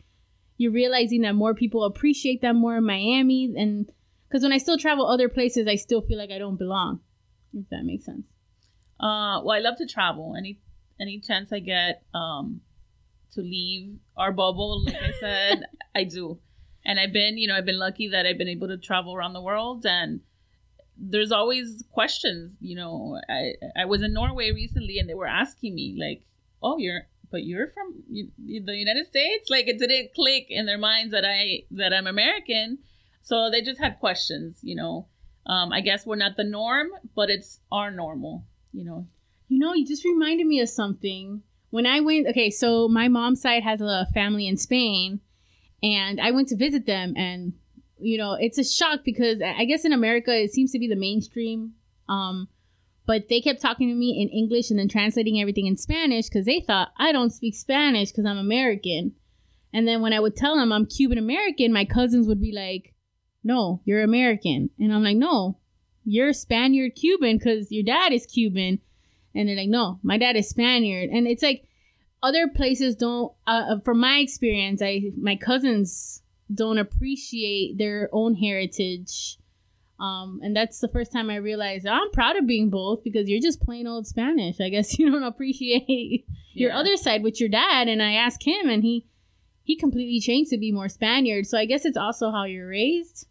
you're 0.56 0.72
realizing 0.72 1.22
that 1.22 1.34
more 1.34 1.54
people 1.54 1.84
appreciate 1.84 2.42
that 2.42 2.54
more 2.54 2.76
in 2.76 2.86
Miami? 2.86 3.52
And 3.56 3.90
because 4.28 4.42
when 4.42 4.52
I 4.52 4.58
still 4.58 4.78
travel 4.78 5.06
other 5.06 5.28
places, 5.28 5.66
I 5.66 5.76
still 5.76 6.02
feel 6.02 6.18
like 6.18 6.30
I 6.30 6.38
don't 6.38 6.56
belong. 6.56 7.00
If 7.52 7.68
that 7.70 7.84
makes 7.84 8.04
sense. 8.04 8.26
Uh, 8.98 9.42
well, 9.44 9.52
I 9.52 9.60
love 9.60 9.76
to 9.78 9.86
travel. 9.86 10.34
Any 10.36 10.58
any 11.00 11.20
chance 11.20 11.52
I 11.52 11.58
get 11.58 12.02
um, 12.14 12.60
to 13.32 13.40
leave 13.40 13.96
our 14.16 14.32
bubble, 14.32 14.84
like 14.84 14.96
I 14.96 15.12
said, 15.20 15.64
I 15.94 16.04
do. 16.04 16.38
And 16.84 17.00
I've 17.00 17.12
been, 17.12 17.38
you 17.38 17.48
know, 17.48 17.56
I've 17.56 17.64
been 17.64 17.78
lucky 17.78 18.08
that 18.08 18.26
I've 18.26 18.38
been 18.38 18.48
able 18.48 18.68
to 18.68 18.76
travel 18.76 19.14
around 19.14 19.32
the 19.32 19.40
world 19.40 19.86
and 19.86 20.20
there's 20.96 21.32
always 21.32 21.82
questions, 21.90 22.54
you 22.60 22.76
know. 22.76 23.20
I 23.28 23.54
I 23.76 23.84
was 23.84 24.02
in 24.02 24.12
Norway 24.12 24.52
recently 24.52 24.98
and 24.98 25.08
they 25.08 25.14
were 25.14 25.26
asking 25.26 25.74
me 25.74 25.96
like, 25.98 26.24
"Oh, 26.62 26.78
you're 26.78 27.06
but 27.34 27.44
you're 27.44 27.68
from 27.68 27.88
the 28.08 28.76
United 28.86 29.06
States?" 29.06 29.50
Like 29.50 29.66
it 29.66 29.78
didn't 29.78 30.14
click 30.14 30.46
in 30.48 30.66
their 30.66 30.82
minds 30.90 31.10
that 31.12 31.24
I 31.24 31.64
that 31.80 31.92
I'm 31.92 32.06
American. 32.06 32.78
So 33.22 33.50
they 33.50 33.62
just 33.62 33.80
had 33.80 33.98
questions, 34.00 34.60
you 34.62 34.76
know. 34.80 35.08
Um, 35.46 35.72
I 35.72 35.80
guess 35.80 36.06
we're 36.06 36.24
not 36.24 36.36
the 36.36 36.44
norm, 36.58 36.88
but 37.14 37.28
it's 37.30 37.60
our 37.70 37.90
normal 37.90 38.44
you 38.74 38.84
know. 38.84 39.06
You 39.48 39.58
know, 39.58 39.72
you 39.72 39.86
just 39.86 40.04
reminded 40.04 40.46
me 40.46 40.60
of 40.60 40.68
something. 40.68 41.42
When 41.70 41.86
I 41.86 42.00
went, 42.00 42.26
okay, 42.28 42.50
so 42.50 42.88
my 42.88 43.08
mom's 43.08 43.40
side 43.40 43.62
has 43.62 43.80
a 43.80 44.06
family 44.12 44.46
in 44.48 44.56
Spain, 44.56 45.20
and 45.82 46.20
I 46.20 46.30
went 46.32 46.48
to 46.48 46.56
visit 46.56 46.86
them, 46.86 47.14
and 47.16 47.54
you 47.98 48.18
know, 48.18 48.36
it's 48.38 48.58
a 48.58 48.64
shock 48.64 49.00
because 49.04 49.40
I 49.40 49.64
guess 49.64 49.84
in 49.84 49.92
America 49.92 50.34
it 50.36 50.52
seems 50.52 50.72
to 50.72 50.78
be 50.78 50.88
the 50.88 50.96
mainstream. 50.96 51.74
Um, 52.08 52.48
but 53.06 53.28
they 53.28 53.40
kept 53.40 53.60
talking 53.60 53.88
to 53.88 53.94
me 53.94 54.20
in 54.20 54.28
English 54.28 54.70
and 54.70 54.78
then 54.78 54.88
translating 54.88 55.40
everything 55.40 55.66
in 55.66 55.76
Spanish 55.76 56.28
because 56.28 56.46
they 56.46 56.60
thought 56.60 56.92
I 56.96 57.12
don't 57.12 57.32
speak 57.32 57.54
Spanish 57.54 58.10
because 58.10 58.26
I'm 58.26 58.38
American. 58.38 59.14
And 59.72 59.86
then 59.88 60.00
when 60.00 60.12
I 60.12 60.20
would 60.20 60.36
tell 60.36 60.56
them 60.56 60.72
I'm 60.72 60.86
Cuban 60.86 61.18
American, 61.18 61.72
my 61.72 61.84
cousins 61.84 62.28
would 62.28 62.40
be 62.40 62.52
like, 62.52 62.94
"No, 63.42 63.80
you're 63.84 64.02
American," 64.02 64.70
and 64.78 64.94
I'm 64.94 65.02
like, 65.02 65.16
"No, 65.16 65.58
you're 66.04 66.32
Spaniard 66.32 66.94
Cuban 66.94 67.38
because 67.38 67.72
your 67.72 67.82
dad 67.82 68.12
is 68.12 68.26
Cuban. 68.26 68.80
And 69.34 69.48
they're 69.48 69.56
like, 69.56 69.68
no, 69.68 69.98
my 70.02 70.18
dad 70.18 70.36
is 70.36 70.48
Spaniard. 70.48 71.10
And 71.10 71.26
it's 71.26 71.42
like 71.42 71.66
other 72.22 72.48
places 72.48 72.94
don't, 72.94 73.32
uh, 73.46 73.64
uh, 73.70 73.80
from 73.80 74.00
my 74.00 74.18
experience, 74.18 74.80
I 74.82 75.10
my 75.16 75.36
cousins 75.36 76.22
don't 76.52 76.78
appreciate 76.78 77.78
their 77.78 78.08
own 78.12 78.34
heritage. 78.34 79.38
Um, 80.00 80.40
and 80.42 80.56
that's 80.56 80.80
the 80.80 80.88
first 80.88 81.12
time 81.12 81.30
I 81.30 81.36
realized 81.36 81.86
I'm 81.86 82.10
proud 82.10 82.36
of 82.36 82.46
being 82.46 82.68
both 82.68 83.04
because 83.04 83.28
you're 83.28 83.40
just 83.40 83.62
plain 83.62 83.86
old 83.86 84.06
Spanish. 84.06 84.60
I 84.60 84.68
guess 84.68 84.98
you 84.98 85.10
don't 85.10 85.22
appreciate 85.22 86.26
your 86.52 86.70
yeah. 86.70 86.78
other 86.78 86.96
side 86.96 87.22
with 87.22 87.40
your 87.40 87.48
dad. 87.48 87.88
And 87.88 88.02
I 88.02 88.14
asked 88.14 88.44
him, 88.44 88.68
and 88.68 88.82
he 88.82 89.06
he 89.62 89.76
completely 89.76 90.20
changed 90.20 90.50
to 90.50 90.58
be 90.58 90.72
more 90.72 90.88
Spaniard. 90.88 91.46
So 91.46 91.58
I 91.58 91.64
guess 91.64 91.84
it's 91.84 91.96
also 91.96 92.30
how 92.30 92.44
you're 92.44 92.68
raised. 92.68 93.26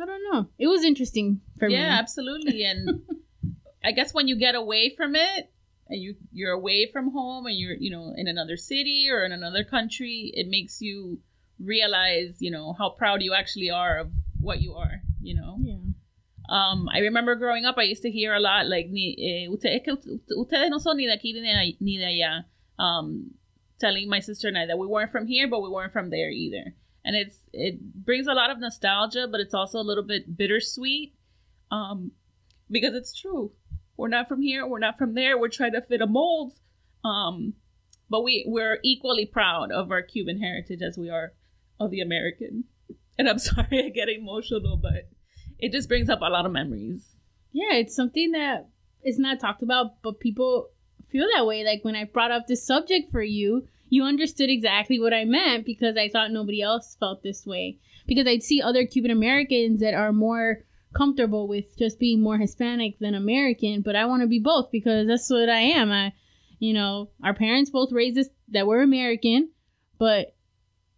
I 0.00 0.06
don't 0.06 0.22
know. 0.32 0.48
It 0.58 0.66
was 0.66 0.82
interesting 0.84 1.40
for 1.58 1.68
yeah, 1.68 1.78
me. 1.78 1.84
Yeah, 1.84 1.98
absolutely. 1.98 2.64
And 2.64 3.02
I 3.84 3.92
guess 3.92 4.12
when 4.12 4.26
you 4.26 4.36
get 4.36 4.54
away 4.54 4.94
from 4.96 5.14
it 5.14 5.52
and 5.88 6.00
you 6.00 6.16
you're 6.32 6.52
away 6.52 6.90
from 6.92 7.12
home 7.12 7.46
and 7.46 7.56
you're, 7.56 7.76
you 7.76 7.90
know, 7.90 8.12
in 8.16 8.26
another 8.26 8.56
city 8.56 9.08
or 9.10 9.24
in 9.24 9.32
another 9.32 9.62
country, 9.62 10.32
it 10.34 10.48
makes 10.48 10.80
you 10.80 11.20
realize, 11.60 12.34
you 12.40 12.50
know, 12.50 12.72
how 12.72 12.90
proud 12.90 13.22
you 13.22 13.34
actually 13.34 13.70
are 13.70 13.98
of 13.98 14.10
what 14.40 14.60
you 14.60 14.74
are, 14.74 15.02
you 15.20 15.34
know. 15.34 15.56
Yeah. 15.60 15.76
Um, 16.52 16.88
I 16.92 16.98
remember 16.98 17.34
growing 17.34 17.64
up, 17.64 17.76
I 17.78 17.84
used 17.84 18.02
to 18.02 18.10
hear 18.10 18.34
a 18.34 18.40
lot 18.40 18.66
like, 18.66 18.86
eh, 18.86 19.48
ustedes, 19.48 20.06
ustedes 20.30 20.70
no 20.70 20.78
son 20.78 20.98
ni 20.98 21.06
de 21.06 21.16
aquí 21.16 21.32
ni 21.80 21.98
de 21.98 22.04
allá. 22.04 22.44
Um, 22.78 23.32
telling 23.80 24.08
my 24.08 24.20
sister 24.20 24.48
and 24.48 24.58
I 24.58 24.66
that 24.66 24.78
we 24.78 24.86
weren't 24.86 25.10
from 25.10 25.26
here, 25.26 25.48
but 25.48 25.62
we 25.62 25.68
weren't 25.68 25.92
from 25.92 26.10
there 26.10 26.30
either 26.30 26.74
and 27.04 27.16
it's 27.16 27.38
it 27.52 27.80
brings 27.80 28.26
a 28.26 28.32
lot 28.32 28.50
of 28.50 28.58
nostalgia, 28.58 29.26
but 29.30 29.40
it's 29.40 29.54
also 29.54 29.78
a 29.78 29.82
little 29.82 30.04
bit 30.04 30.36
bittersweet, 30.36 31.14
um, 31.70 32.12
because 32.70 32.94
it's 32.94 33.18
true. 33.18 33.52
We're 33.96 34.08
not 34.08 34.28
from 34.28 34.40
here. 34.40 34.66
We're 34.66 34.78
not 34.78 34.98
from 34.98 35.14
there. 35.14 35.38
We're 35.38 35.48
trying 35.48 35.72
to 35.72 35.82
fit 35.82 36.00
a 36.00 36.06
mold, 36.06 36.52
um, 37.04 37.54
but 38.08 38.22
we 38.22 38.44
we're 38.46 38.78
equally 38.82 39.26
proud 39.26 39.70
of 39.72 39.90
our 39.90 40.02
Cuban 40.02 40.40
heritage 40.40 40.80
as 40.82 40.96
we 40.96 41.10
are 41.10 41.32
of 41.80 41.90
the 41.90 42.00
American. 42.00 42.64
And 43.18 43.28
I'm 43.28 43.38
sorry 43.50 43.84
I 43.84 43.88
get 43.88 44.08
emotional, 44.08 44.76
but 44.76 45.10
it 45.62 45.70
just 45.70 45.88
brings 45.88 46.10
up 46.10 46.20
a 46.20 46.28
lot 46.28 46.44
of 46.44 46.52
memories. 46.52 47.16
Yeah, 47.52 47.74
it's 47.74 47.94
something 47.94 48.32
that 48.32 48.68
is 49.04 49.18
not 49.18 49.38
talked 49.38 49.62
about, 49.62 50.02
but 50.02 50.18
people 50.18 50.70
feel 51.08 51.26
that 51.34 51.46
way. 51.46 51.64
Like 51.64 51.84
when 51.84 51.94
I 51.94 52.04
brought 52.04 52.32
up 52.32 52.48
this 52.48 52.66
subject 52.66 53.12
for 53.12 53.22
you, 53.22 53.68
you 53.88 54.02
understood 54.02 54.50
exactly 54.50 54.98
what 54.98 55.14
I 55.14 55.24
meant 55.24 55.64
because 55.64 55.96
I 55.96 56.08
thought 56.08 56.32
nobody 56.32 56.62
else 56.62 56.96
felt 56.98 57.22
this 57.22 57.46
way. 57.46 57.78
Because 58.08 58.26
I'd 58.26 58.42
see 58.42 58.60
other 58.60 58.84
Cuban 58.84 59.12
Americans 59.12 59.80
that 59.80 59.94
are 59.94 60.12
more 60.12 60.64
comfortable 60.96 61.46
with 61.46 61.78
just 61.78 62.00
being 62.00 62.20
more 62.20 62.38
Hispanic 62.38 62.98
than 62.98 63.14
American, 63.14 63.82
but 63.82 63.94
I 63.94 64.06
want 64.06 64.22
to 64.22 64.26
be 64.26 64.40
both 64.40 64.72
because 64.72 65.06
that's 65.06 65.30
what 65.30 65.48
I 65.48 65.60
am. 65.60 65.92
I, 65.92 66.12
you 66.58 66.74
know, 66.74 67.10
our 67.22 67.34
parents 67.34 67.70
both 67.70 67.92
raised 67.92 68.18
us 68.18 68.26
that 68.48 68.66
we're 68.66 68.82
American, 68.82 69.50
but 69.98 70.34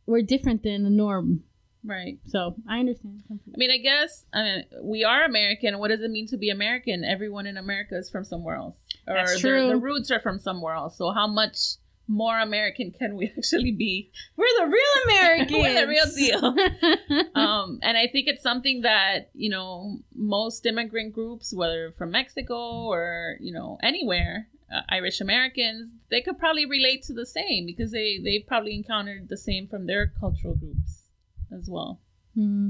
we're 0.07 0.23
different 0.23 0.63
than 0.63 0.85
the 0.85 0.91
norm. 0.91 1.45
Right. 1.85 2.19
So 2.27 2.57
I 2.69 2.79
understand. 2.81 3.23
I 3.31 3.57
mean, 3.57 3.71
I 3.71 3.77
guess 3.77 4.25
I 4.33 4.43
mean 4.43 4.65
we 4.83 5.05
are 5.05 5.25
American. 5.25 5.79
What 5.79 5.89
does 5.89 6.01
it 6.01 6.11
mean 6.11 6.27
to 6.29 6.39
be 6.39 6.51
American? 6.51 7.05
Everyone 7.05 7.47
in 7.47 7.57
America 7.57 7.97
is 7.97 8.09
from 8.11 8.25
somewhere 8.25 8.57
else, 8.57 8.77
or 9.07 9.15
That's 9.15 9.41
true. 9.41 9.69
The 9.69 9.77
roots 9.77 10.11
are 10.11 10.21
from 10.21 10.39
somewhere 10.39 10.75
else. 10.75 10.97
So 10.97 11.11
how 11.11 11.27
much 11.27 11.77
more 12.09 12.39
American 12.39 12.91
can 12.91 13.17
we 13.17 13.33
actually 13.39 13.73
be? 13.73 14.11
We're 14.37 14.47
the 14.61 14.67
real 14.67 15.15
Americans. 15.15 15.53
We're 15.53 15.81
the 15.81 15.89
real 15.89 16.07
deal. 16.15 17.25
um, 17.35 17.81
and 17.83 17.99
I 17.99 18.07
think 18.07 18.29
it's 18.29 18.43
something 18.43 18.81
that 18.83 19.31
you 19.35 19.51
know 19.51 19.99
most 20.15 20.65
immigrant 20.65 21.13
groups, 21.13 21.53
whether 21.55 21.93
from 21.99 22.13
Mexico 22.13 22.87
or 22.91 23.37
you 23.41 23.53
know 23.53 23.79
anywhere, 23.83 24.49
uh, 24.75 24.81
Irish 24.89 25.21
Americans, 25.21 25.91
they 26.11 26.23
could 26.23 26.39
probably 26.39 26.65
relate 26.65 27.03
to 27.05 27.13
the 27.13 27.27
same 27.27 27.67
because 27.67 27.91
they 27.93 28.21
they 28.25 28.39
probably 28.39 28.75
encountered 28.75 29.29
the 29.29 29.37
same 29.37 29.67
from 29.69 29.87
their 29.87 30.07
cultural 30.19 30.55
groups 30.55 31.04
as 31.53 31.69
well. 31.69 32.01
Hmm. 32.35 32.69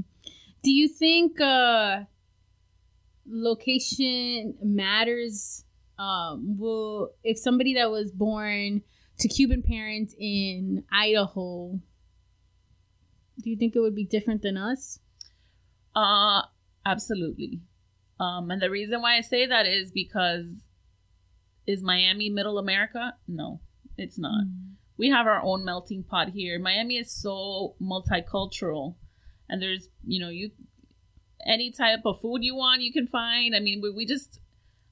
Do 0.63 0.71
you 0.71 0.87
think 0.87 1.39
uh, 1.39 2.01
location 3.27 4.55
matters? 4.61 5.63
Um, 5.97 6.57
will 6.57 7.11
if 7.23 7.37
somebody 7.37 7.75
that 7.75 7.89
was 7.89 8.11
born 8.11 8.81
to 9.19 9.27
Cuban 9.27 9.61
parents 9.61 10.13
in 10.19 10.83
Idaho, 10.91 11.79
do 13.41 13.49
you 13.49 13.57
think 13.57 13.75
it 13.75 13.79
would 13.79 13.95
be 13.95 14.05
different 14.05 14.41
than 14.41 14.57
us? 14.57 14.99
Uh, 15.95 16.41
absolutely. 16.85 17.61
Um, 18.19 18.49
and 18.51 18.61
the 18.61 18.69
reason 18.69 19.01
why 19.01 19.17
I 19.17 19.21
say 19.21 19.45
that 19.45 19.65
is 19.65 19.91
because 19.91 20.45
is 21.67 21.81
Miami 21.81 22.29
middle 22.29 22.57
America? 22.57 23.13
No, 23.27 23.61
it's 23.97 24.17
not. 24.17 24.45
We 24.97 25.09
have 25.09 25.27
our 25.27 25.41
own 25.41 25.65
melting 25.65 26.03
pot 26.03 26.29
here. 26.29 26.59
Miami 26.59 26.97
is 26.97 27.11
so 27.11 27.75
multicultural, 27.81 28.95
and 29.49 29.61
there's 29.61 29.89
you 30.05 30.19
know 30.19 30.29
you 30.29 30.51
any 31.45 31.71
type 31.71 31.99
of 32.05 32.21
food 32.21 32.43
you 32.43 32.55
want 32.55 32.81
you 32.81 32.93
can 32.93 33.07
find. 33.07 33.55
I 33.55 33.59
mean, 33.59 33.81
we, 33.81 33.91
we 33.91 34.05
just 34.05 34.39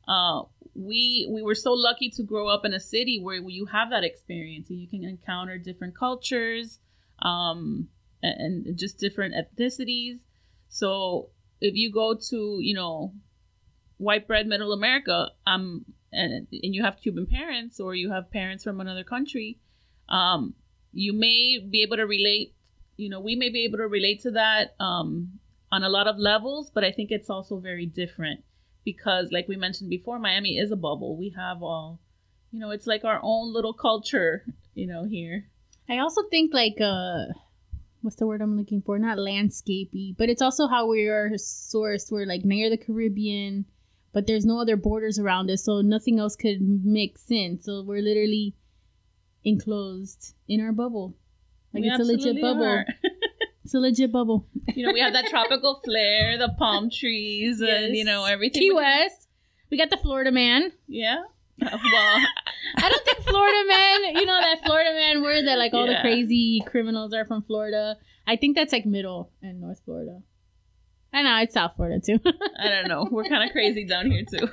uh 0.08 0.42
we 0.76 1.28
we 1.30 1.42
were 1.42 1.56
so 1.56 1.74
lucky 1.74 2.10
to 2.10 2.24
grow 2.24 2.48
up 2.48 2.66
in 2.66 2.74
a 2.74 2.80
city 2.80 3.20
where 3.22 3.36
you 3.36 3.66
have 3.66 3.90
that 3.92 4.04
experience 4.04 4.70
and 4.70 4.80
you 4.80 4.88
can 4.88 5.04
encounter 5.04 5.58
different 5.58 5.98
cultures 5.98 6.80
um 7.22 7.88
and, 8.22 8.66
and 8.66 8.78
just 8.78 8.98
different 8.98 9.36
ethnicities 9.36 10.18
so 10.70 11.30
if 11.62 11.76
you 11.76 11.92
go 11.92 12.16
to 12.16 12.58
you 12.60 12.74
know 12.74 13.14
white 13.98 14.28
bread 14.28 14.48
middle 14.48 14.74
america 14.74 15.30
um 15.46 15.86
and, 16.12 16.48
and 16.52 16.76
you 16.76 16.84
have 16.84 16.98
cuban 17.02 17.28
parents 17.28 17.80
or 17.80 17.94
you 17.94 18.12
have 18.12 18.32
parents 18.32 18.64
from 18.64 18.82
another 18.82 19.04
country 19.04 19.60
um 20.10 20.54
you 20.92 21.14
may 21.14 21.60
be 21.60 21.82
able 21.84 21.98
to 21.98 22.06
relate 22.06 22.54
you 22.98 23.10
know 23.10 23.20
we 23.20 23.36
may 23.36 23.50
be 23.50 23.66
able 23.66 23.78
to 23.78 23.88
relate 23.88 24.22
to 24.22 24.32
that 24.32 24.76
um 24.80 25.40
on 25.72 25.84
a 25.84 25.90
lot 25.90 26.08
of 26.08 26.18
levels 26.18 26.72
but 26.74 26.84
i 26.84 26.92
think 26.92 27.12
it's 27.12 27.30
also 27.30 27.60
very 27.60 27.86
different 27.86 28.44
because 28.86 29.32
like 29.32 29.48
we 29.48 29.56
mentioned 29.56 29.90
before 29.90 30.20
miami 30.20 30.58
is 30.58 30.72
a 30.72 30.76
bubble 30.76 31.18
we 31.18 31.34
have 31.36 31.64
all 31.64 32.00
you 32.52 32.60
know 32.60 32.70
it's 32.70 32.88
like 32.88 33.04
our 33.04 33.20
own 33.24 33.54
little 33.54 33.74
culture 33.74 34.46
you 34.76 34.86
know 34.86 35.06
here 35.06 35.48
I 35.90 35.98
also 36.00 36.22
think 36.30 36.54
like 36.54 36.78
uh 36.80 37.26
what's 38.02 38.18
the 38.18 38.28
word 38.28 38.42
I'm 38.42 38.58
looking 38.58 38.82
for? 38.82 39.00
Not 39.00 39.18
landscapey, 39.18 40.16
but 40.18 40.30
it's 40.30 40.42
also 40.42 40.68
how 40.68 40.88
we 40.88 41.08
are 41.08 41.32
sourced. 41.36 42.12
We're 42.12 42.26
like 42.26 42.44
near 42.44 42.70
the 42.70 42.78
Caribbean, 42.78 43.66
but 44.12 44.28
there's 44.28 44.46
no 44.46 44.60
other 44.60 44.76
borders 44.76 45.20
around 45.20 45.50
us, 45.50 45.64
so 45.64 45.82
nothing 45.82 46.20
else 46.20 46.36
could 46.36 46.60
mix 46.62 47.30
in. 47.30 47.60
So 47.62 47.84
we're 47.84 48.02
literally 48.02 48.56
enclosed 49.44 50.34
in 50.48 50.62
our 50.62 50.72
bubble. 50.72 51.16
Like 51.74 51.84
We 51.84 51.90
it's 51.90 52.00
a 52.00 52.04
legit 52.04 52.42
bubble. 52.42 52.84
It's 53.66 53.74
a 53.74 53.80
legit 53.80 54.12
bubble. 54.12 54.46
you 54.76 54.86
know 54.86 54.92
we 54.92 55.00
have 55.00 55.14
that 55.14 55.28
tropical 55.28 55.80
flair 55.86 56.38
the 56.38 56.50
palm 56.60 56.90
trees 56.90 57.62
and 57.62 57.96
you 57.96 58.04
know 58.04 58.26
everything 58.26 58.62
Key 58.62 58.74
West. 58.74 59.30
We 59.72 59.78
got 59.78 59.90
the 59.90 59.96
Florida 59.98 60.32
man. 60.34 60.74
yeah 60.88 61.24
Uh, 61.62 61.70
well 61.72 62.22
I 62.76 62.90
don't 62.90 63.06
think 63.06 63.20
Florida 63.24 63.64
man, 63.70 64.16
you 64.18 64.26
know 64.26 64.38
that 64.42 64.66
Florida 64.66 64.92
man 64.92 65.22
word 65.22 65.48
that 65.48 65.58
like 65.58 65.74
all 65.74 65.88
the 65.88 65.96
crazy 66.02 66.62
criminals 66.68 67.14
are 67.14 67.24
from 67.26 67.42
Florida. 67.44 67.96
I 68.28 68.36
think 68.36 68.58
that's 68.58 68.74
like 68.74 68.86
middle 68.86 69.32
and 69.42 69.62
North 69.62 69.80
Florida. 69.86 70.22
I 71.14 71.22
know 71.22 71.38
it's 71.42 71.54
South 71.54 71.72
Florida 71.78 72.02
too. 72.06 72.20
i 72.60 72.68
don't 72.68 72.90
know 72.90 73.08
we're 73.10 73.24
kind 73.24 73.44
of 73.46 73.52
crazy 73.52 73.86
down 73.86 74.12
here 74.12 74.26
too 74.30 74.50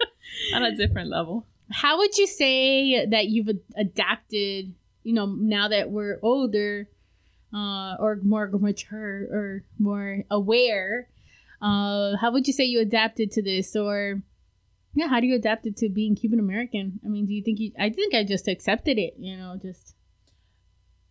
on 0.54 0.64
a 0.64 0.74
different 0.74 1.10
level 1.10 1.46
How 1.70 1.98
would 1.98 2.16
you 2.16 2.26
say 2.26 3.06
that 3.06 3.26
you've 3.28 3.50
adapted? 3.76 4.74
You 5.02 5.14
know, 5.14 5.26
now 5.26 5.68
that 5.68 5.90
we're 5.90 6.18
older, 6.22 6.88
uh, 7.54 7.96
or 7.98 8.18
more 8.22 8.48
mature, 8.48 9.22
or 9.30 9.64
more 9.78 10.24
aware, 10.30 11.08
uh, 11.62 12.16
how 12.16 12.32
would 12.32 12.46
you 12.46 12.52
say 12.52 12.64
you 12.64 12.80
adapted 12.80 13.30
to 13.32 13.42
this, 13.42 13.74
or 13.76 14.22
yeah, 14.94 15.08
how 15.08 15.20
do 15.20 15.26
you 15.26 15.36
adapt 15.36 15.66
it 15.66 15.76
to 15.78 15.88
being 15.88 16.14
Cuban 16.16 16.40
American? 16.40 17.00
I 17.04 17.08
mean, 17.08 17.26
do 17.26 17.32
you 17.32 17.42
think 17.42 17.58
you? 17.60 17.72
I 17.78 17.90
think 17.90 18.14
I 18.14 18.24
just 18.24 18.48
accepted 18.48 18.98
it. 18.98 19.14
You 19.18 19.36
know, 19.36 19.58
just 19.60 19.94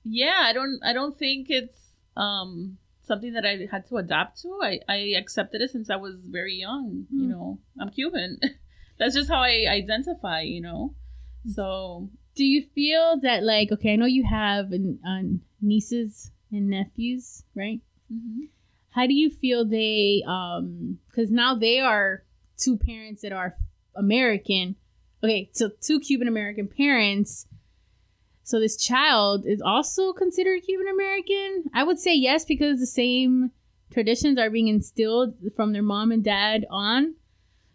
yeah 0.10 0.40
i 0.44 0.54
don't 0.54 0.80
i 0.86 0.94
don't 0.94 1.18
think 1.20 1.48
it's 1.50 1.90
um 2.16 2.78
something 3.04 3.34
that 3.34 3.46
i 3.46 3.68
had 3.70 3.86
to 3.86 3.98
adapt 3.98 4.42
to 4.42 4.58
i 4.64 4.80
i 4.88 4.96
accepted 5.18 5.62
it 5.62 5.70
since 5.70 5.90
i 5.90 5.96
was 5.98 6.16
very 6.26 6.56
young 6.56 7.06
you 7.12 7.24
Hmm. 7.26 7.30
know 7.30 7.60
i'm 7.80 7.90
cuban 7.90 8.40
that's 8.98 9.16
just 9.16 9.30
how 9.30 9.42
i 9.42 9.66
identify 9.68 10.42
you 10.42 10.62
know 10.62 10.94
so 11.54 12.10
do 12.38 12.46
you 12.46 12.63
feel 12.75 13.20
that 13.24 13.44
like 13.44 13.72
okay, 13.72 13.94
I 13.94 13.96
know 13.96 14.06
you 14.06 14.24
have 14.24 14.72
an, 14.72 15.42
nieces 15.60 16.32
and 16.51 16.70
nephews, 16.70 17.44
right? 17.56 17.82
mhm. 18.13 18.48
how 18.92 19.06
do 19.06 19.13
you 19.13 19.30
feel 19.30 19.66
they 19.66 20.24
um 20.25 20.98
because 21.10 21.30
now 21.30 21.54
they 21.56 21.80
are 21.80 22.24
two 22.58 22.77
parents 22.77 23.22
that 23.22 23.34
are 23.34 23.58
american 23.98 24.77
okay 25.22 25.50
so 25.51 25.70
two 25.82 26.00
cuban 26.00 26.25
american 26.25 26.70
parents 26.70 27.48
so 28.44 28.62
this 28.62 28.77
child 28.77 29.46
is 29.46 29.62
also 29.62 30.13
considered 30.13 30.62
cuban 30.63 30.88
american 30.88 31.66
i 31.74 31.84
would 31.84 32.00
say 32.00 32.16
yes 32.16 32.46
because 32.46 32.80
the 32.80 32.86
same 32.88 33.51
traditions 33.92 34.39
are 34.39 34.50
being 34.50 34.70
instilled 34.70 35.34
from 35.54 35.74
their 35.74 35.84
mom 35.84 36.13
and 36.13 36.24
dad 36.24 36.66
on 36.72 37.13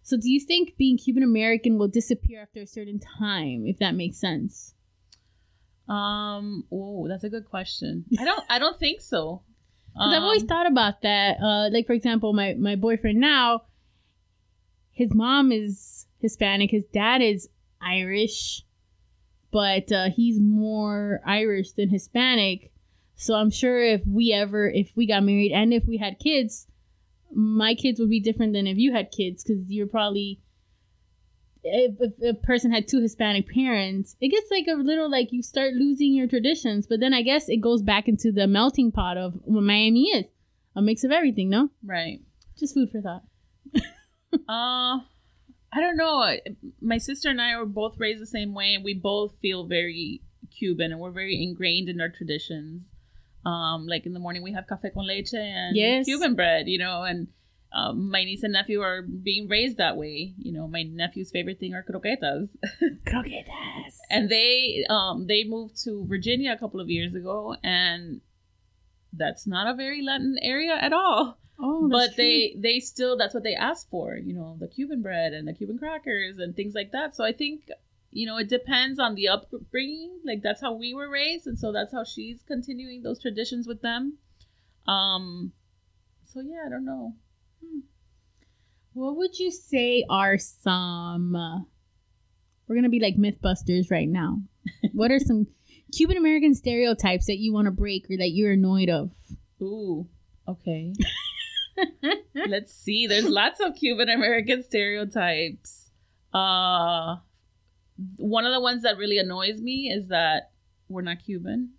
so 0.03 0.17
do 0.17 0.31
you 0.31 0.41
think 0.41 0.77
being 0.77 0.97
cuban 0.99 1.23
american 1.23 1.79
will 1.79 1.89
disappear 1.89 2.43
after 2.43 2.61
a 2.63 2.67
certain 2.67 2.99
time 3.19 3.65
if 3.67 3.79
that 3.79 3.95
makes 3.95 4.19
sense 4.21 4.75
um 5.89 6.65
oh 6.73 7.07
that's 7.09 7.25
a 7.25 7.29
good 7.29 7.45
question 7.49 8.05
i 8.19 8.25
don't 8.25 8.45
i 8.49 8.59
don't 8.59 8.79
think 8.79 9.01
so 9.01 9.43
Because 9.95 10.15
I've 10.17 10.23
always 10.23 10.41
Um, 10.43 10.49
thought 10.49 10.67
about 10.67 11.03
that. 11.03 11.37
Uh, 11.39 11.69
like 11.71 11.87
for 11.87 11.93
example, 11.93 12.33
my 12.33 12.55
my 12.55 12.77
boyfriend 12.77 13.21
now, 13.21 13.65
his 14.91 15.13
mom 15.13 15.53
is 15.53 16.07
Hispanic, 16.19 16.71
his 16.71 16.85
dad 16.95 17.21
is 17.21 17.51
Irish, 17.79 18.65
but 19.51 19.93
uh, 19.93 20.09
he's 20.09 20.41
more 20.41 21.21
Irish 21.27 21.73
than 21.73 21.91
Hispanic. 21.91 22.73
So 23.17 23.35
I'm 23.35 23.51
sure 23.51 23.85
if 23.85 24.01
we 24.07 24.33
ever, 24.33 24.67
if 24.67 24.97
we 24.97 25.07
got 25.07 25.25
married 25.25 25.53
and 25.53 25.75
if 25.75 25.85
we 25.87 25.99
had 25.99 26.19
kids, 26.19 26.67
my 27.33 27.75
kids 27.75 27.99
would 28.01 28.11
be 28.11 28.21
different 28.21 28.53
than 28.53 28.67
if 28.67 28.79
you 28.79 28.93
had 28.93 29.11
kids 29.11 29.45
because 29.45 29.63
you're 29.69 29.87
probably. 29.87 30.41
If, 31.65 31.95
if 32.01 32.37
a 32.37 32.37
person 32.37 32.73
had 32.73 32.89
two 32.89 33.01
Hispanic 33.01 33.49
parents, 33.49 34.17
it 34.21 34.31
gets 34.31 34.51
like 34.51 34.67
a 34.69 34.75
little 34.75 35.09
like 35.09 35.31
you 35.31 35.45
start 35.45 35.75
losing 35.75 36.13
your 36.13 36.27
traditions. 36.27 36.89
But 36.89 36.99
then 36.99 37.15
I 37.15 37.23
guess 37.23 37.49
it 37.49 37.61
goes 37.61 37.83
back 37.83 38.09
into 38.09 38.33
the 38.33 38.49
melting 38.49 38.91
pot 38.91 39.17
of 39.17 39.35
what 39.45 39.63
Miami 39.63 40.07
is 40.07 40.25
a 40.75 40.83
mix 40.83 41.05
of 41.05 41.11
everything, 41.11 41.51
no? 41.51 41.71
right 41.85 42.21
Just 42.59 42.75
food 42.75 42.91
for 42.91 43.01
thought. 43.01 43.23
Uh, 44.49 44.97
I 45.75 45.81
don't 45.81 45.99
know. 45.99 46.35
My 46.81 46.97
sister 46.97 47.29
and 47.29 47.39
I 47.39 47.55
were 47.59 47.67
both 47.67 48.01
raised 48.01 48.23
the 48.23 48.27
same 48.27 48.55
way, 48.55 48.73
and 48.73 48.83
we 48.83 48.95
both 48.95 49.35
feel 49.43 49.67
very 49.67 50.23
Cuban, 50.51 50.91
and 50.91 50.99
we're 50.99 51.11
very 51.11 51.43
ingrained 51.43 51.91
in 51.91 52.01
our 52.01 52.09
traditions. 52.09 52.87
Um, 53.45 53.87
like 53.87 54.07
in 54.07 54.13
the 54.15 54.21
morning, 54.21 54.43
we 54.43 54.53
have 54.53 54.69
cafe 54.69 54.91
con 54.91 55.07
leche 55.07 55.35
and 55.35 55.77
Yes. 55.77 56.05
Cuban 56.07 56.35
bread, 56.35 56.69
you 56.69 56.79
know, 56.79 57.03
and 57.03 57.29
um, 57.73 58.11
my 58.11 58.23
niece 58.25 58.43
and 58.43 58.53
nephew 58.53 58.81
are 58.83 59.03
being 59.03 59.49
raised 59.49 59.79
that 59.79 59.97
way. 59.97 60.35
You 60.39 60.53
know, 60.53 60.69
my 60.69 60.83
nephew's 60.83 61.31
favorite 61.31 61.59
thing 61.59 61.75
are 61.75 61.83
croquetas, 61.83 62.49
Croquetas. 63.07 63.97
and 64.11 64.29
they 64.29 64.85
um 64.91 65.27
they 65.27 65.45
moved 65.45 65.83
to 65.85 66.05
Virginia 66.07 66.53
a 66.53 66.59
couple 66.59 66.81
of 66.81 66.89
years 66.91 67.15
ago, 67.15 67.57
and 67.65 68.21
that's 69.13 69.47
not 69.47 69.67
a 69.67 69.75
very 69.75 70.03
Latin 70.03 70.37
area 70.43 70.75
at 70.81 70.93
all. 70.93 71.39
Oh, 71.59 71.89
that's 71.89 72.09
but 72.09 72.15
true. 72.15 72.25
they 72.25 72.55
they 72.59 72.81
still 72.81 73.17
that's 73.17 73.35
what 73.35 73.43
they 73.45 73.55
ask 73.55 73.89
for 73.91 74.17
you 74.17 74.33
know 74.35 74.57
the 74.59 74.67
cuban 74.67 75.01
bread 75.03 75.33
and 75.33 75.47
the 75.47 75.53
cuban 75.53 75.79
crackers 75.79 76.39
and 76.39 76.57
things 76.57 76.75
like 76.75 76.91
that 76.93 77.15
so 77.15 77.23
i 77.25 77.31
think 77.33 77.69
you 78.13 78.27
know 78.27 78.37
it 78.37 78.49
depends 78.49 78.99
on 78.99 79.15
the 79.15 79.27
upbringing 79.29 80.21
like 80.25 80.43
that's 80.43 80.61
how 80.61 80.73
we 80.73 80.93
were 80.95 81.09
raised 81.11 81.47
and 81.47 81.59
so 81.59 81.73
that's 81.73 81.93
how 81.93 82.05
she's 82.05 82.43
continuing 82.47 83.03
those 83.03 83.21
traditions 83.21 83.67
with 83.67 83.81
them 83.83 84.19
um 84.87 85.53
so 86.25 86.41
yeah 86.41 86.63
i 86.67 86.69
don't 86.69 86.85
know 86.85 87.15
What 88.95 89.17
would 89.17 89.39
you 89.39 89.51
say 89.51 90.05
are 90.11 90.37
some? 90.37 91.35
Uh, 91.35 91.61
we're 92.67 92.77
gonna 92.77 92.91
be 92.91 93.01
like 93.01 93.17
MythBusters 93.17 93.91
right 93.91 94.09
now. 94.09 94.43
what 94.93 95.11
are 95.11 95.19
some 95.19 95.47
Cuban 95.97 96.19
American 96.19 96.55
stereotypes 96.55 97.25
that 97.27 97.39
you 97.39 97.55
want 97.55 97.67
to 97.67 97.71
break 97.71 98.05
or 98.11 98.19
that 98.19 98.33
you're 98.33 98.53
annoyed 98.53 98.91
of? 98.91 99.11
ooh 99.63 100.07
okay 100.49 100.93
let's 102.49 102.75
see 102.75 103.07
there's 103.07 103.29
lots 103.29 103.61
of 103.61 103.77
cuban 103.77 104.09
american 104.09 104.61
stereotypes 104.63 105.91
uh 106.35 107.17
one 108.17 108.45
of 108.47 108.53
the 108.53 108.61
ones 108.61 108.83
that 108.83 108.97
really 108.97 109.19
annoys 109.19 109.61
me 109.61 109.91
is 109.91 110.09
that 110.09 110.51
we're 110.89 111.03
not 111.03 111.25
cuban. 111.25 111.75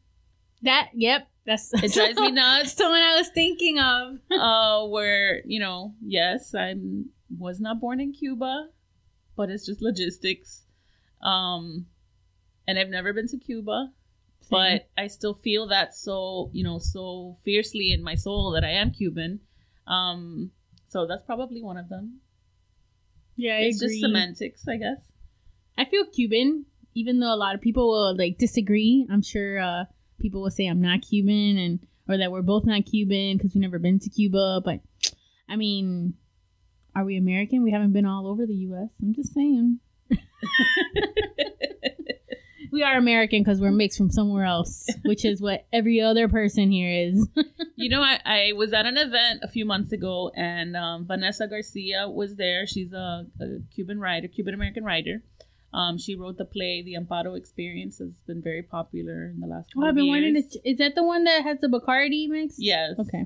That 0.62 0.90
yep, 0.94 1.28
that's 1.46 1.74
it 1.74 1.94
drives 1.94 2.20
me 2.20 2.32
nuts. 2.42 2.74
The 2.76 2.86
one 2.86 3.02
I 3.02 3.16
was 3.18 3.30
thinking 3.30 3.80
of. 3.80 4.20
uh 4.32 4.88
where 4.88 5.42
you 5.46 5.60
know 5.60 5.94
yes 6.06 6.54
i'm 6.56 7.10
was 7.38 7.60
not 7.60 7.80
born 7.80 8.00
in 8.00 8.12
cuba 8.14 8.68
but 9.36 9.50
it's 9.50 9.66
just 9.66 9.82
logistics. 9.82 10.66
Um 11.22 11.88
and 12.68 12.78
i've 12.80 12.90
never 12.90 13.14
been 13.14 13.28
to 13.28 13.38
cuba 13.38 13.90
but 14.50 14.90
i 14.98 15.08
still 15.08 15.34
feel 15.34 15.68
that 15.68 15.96
so 15.96 16.50
you 16.54 16.64
know 16.64 16.78
so 16.78 17.38
fiercely 17.44 17.92
in 17.92 18.04
my 18.04 18.16
soul 18.16 18.52
that 18.52 18.64
i 18.64 18.70
am 18.72 18.92
cuban. 18.92 19.40
Um 19.88 20.52
so 20.88 21.08
that's 21.08 21.24
probably 21.24 21.62
one 21.62 21.78
of 21.78 21.90
them. 21.90 22.20
Yeah, 23.36 23.54
I 23.56 23.62
it's 23.62 23.82
agree. 23.82 23.96
just 23.96 24.02
semantics 24.02 24.68
i 24.68 24.78
guess 24.78 25.12
I 25.78 25.86
feel 25.86 26.06
Cuban, 26.06 26.66
even 26.94 27.20
though 27.20 27.34
a 27.34 27.38
lot 27.38 27.56
of 27.56 27.62
people 27.62 27.90
will 27.90 28.18
like 28.18 28.38
disagree. 28.38 29.08
I'm 29.12 29.22
sure 29.22 29.60
uh, 29.60 29.86
people 30.20 30.42
will 30.42 30.52
say 30.52 30.68
I'm 30.68 30.82
not 30.82 31.02
Cuban 31.02 31.58
and 31.58 31.80
or 32.08 32.18
that 32.18 32.32
we're 32.32 32.42
both 32.42 32.66
not 32.66 32.86
Cuban 32.86 33.38
because 33.38 33.54
we've 33.54 33.62
never 33.62 33.80
been 33.80 34.00
to 34.00 34.10
Cuba. 34.10 34.62
But 34.64 34.82
I 35.50 35.56
mean, 35.56 36.16
are 36.96 37.06
we 37.06 37.18
American? 37.18 37.64
We 37.64 37.72
haven't 37.72 37.94
been 37.94 38.06
all 38.06 38.28
over 38.28 38.46
the 38.46 38.54
U.S. 38.54 38.90
I'm 39.02 39.14
just 39.14 39.34
saying. 39.34 39.80
We 42.74 42.82
are 42.82 42.98
American 42.98 43.44
because 43.44 43.62
we're 43.62 43.70
mixed 43.70 44.00
from 44.00 44.10
somewhere 44.10 44.46
else, 44.46 44.88
which 45.06 45.26
is 45.26 45.40
what 45.40 45.68
every 45.72 46.02
other 46.02 46.28
person 46.28 46.72
here 46.72 46.90
is. 46.90 47.30
you 47.76 47.88
know, 47.88 48.02
I, 48.02 48.20
I 48.26 48.54
was 48.54 48.74
at 48.74 48.88
an 48.88 48.98
event 48.98 49.42
a 49.44 49.48
few 49.48 49.64
months 49.64 49.92
ago, 49.92 50.32
and 50.36 50.76
um, 50.76 51.06
Vanessa 51.06 51.48
Garcia 51.48 52.10
was 52.10 52.36
there. 52.36 52.66
She's 52.66 52.92
a, 52.92 53.28
a 53.40 53.46
Cuban 53.76 54.00
writer, 54.00 54.28
Cuban 54.28 54.56
American 54.56 54.84
writer. 54.84 55.22
Um, 55.74 55.98
she 55.98 56.16
wrote 56.16 56.38
the 56.38 56.46
play 56.46 56.84
The 56.84 56.96
Amparo 56.96 57.36
Experience. 57.36 58.00
It's 58.00 58.22
been 58.22 58.42
very 58.42 58.62
popular 58.62 59.26
in 59.26 59.40
the 59.40 59.48
last. 59.48 59.70
couple 59.70 59.86
Oh, 59.86 59.88
I've 59.88 59.96
been 59.96 60.08
wanting 60.08 60.36
to. 60.36 60.70
Is 60.70 60.78
that 60.78 60.94
the 60.96 61.04
one 61.04 61.24
that 61.24 61.44
has 61.44 61.60
the 61.62 61.68
Bacardi 61.68 62.28
mix? 62.30 62.56
Yes. 62.60 62.92
Okay. 63.00 63.26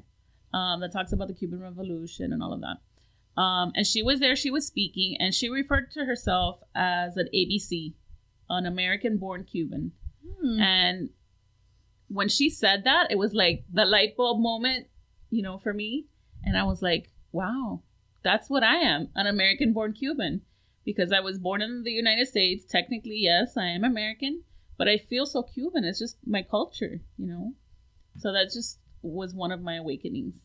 Um, 0.53 0.79
that 0.79 0.93
talks 0.93 1.11
about 1.11 1.27
the 1.27 1.33
Cuban 1.33 1.59
Revolution 1.59 2.31
and 2.31 2.41
all 2.41 2.53
of 2.53 2.61
that. 2.61 3.41
Um, 3.41 3.73
and 3.75 3.85
she 3.85 4.01
was 4.01 4.19
there. 4.19 4.35
She 4.35 4.49
was 4.49 4.65
speaking, 4.65 5.17
and 5.19 5.35
she 5.35 5.49
referred 5.49 5.91
to 5.91 6.05
herself 6.05 6.59
as 6.73 7.17
an 7.17 7.27
ABC, 7.35 7.93
an 8.49 8.65
American-born 8.65 9.43
Cuban. 9.43 9.91
Hmm. 10.41 10.59
And 10.59 11.09
when 12.07 12.29
she 12.29 12.49
said 12.49 12.85
that, 12.85 13.11
it 13.11 13.17
was 13.17 13.33
like 13.33 13.65
the 13.71 13.85
light 13.85 14.15
bulb 14.15 14.39
moment, 14.39 14.87
you 15.29 15.43
know, 15.43 15.57
for 15.57 15.73
me. 15.73 16.07
And 16.43 16.57
I 16.57 16.63
was 16.63 16.81
like, 16.81 17.11
wow, 17.31 17.81
that's 18.23 18.49
what 18.49 18.63
I 18.63 18.75
am 18.77 19.09
an 19.15 19.27
American 19.27 19.73
born 19.73 19.93
Cuban. 19.93 20.41
Because 20.87 21.11
I 21.11 21.19
was 21.19 21.37
born 21.37 21.61
in 21.61 21.83
the 21.83 21.91
United 21.91 22.29
States. 22.29 22.63
Technically, 22.63 23.17
yes, 23.17 23.57
I 23.57 23.65
am 23.65 23.83
American, 23.83 24.43
but 24.77 24.87
I 24.87 24.97
feel 24.97 25.25
so 25.25 25.43
Cuban. 25.43 25.83
It's 25.83 25.99
just 25.99 26.15
my 26.25 26.43
culture, 26.43 27.01
you 27.17 27.27
know? 27.27 27.51
So 28.19 28.31
that 28.31 28.51
just 28.53 28.79
was 29.01 29.33
one 29.33 29.51
of 29.51 29.61
my 29.61 29.75
awakenings. 29.75 30.35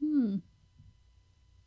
Hmm. 0.00 0.36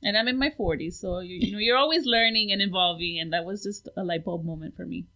And 0.01 0.17
I'm 0.17 0.29
in 0.29 0.39
my 0.39 0.49
40s, 0.49 0.93
so 0.93 1.19
you, 1.19 1.39
you 1.41 1.51
know, 1.51 1.59
you're 1.59 1.77
always 1.77 2.05
learning 2.05 2.53
and 2.53 2.61
evolving. 2.61 3.19
And 3.19 3.33
that 3.33 3.43
was 3.43 3.61
just 3.63 3.89
a 3.97 4.03
light 4.05 4.23
bulb 4.23 4.45
moment 4.45 4.77
for 4.77 4.85
me. 4.85 5.07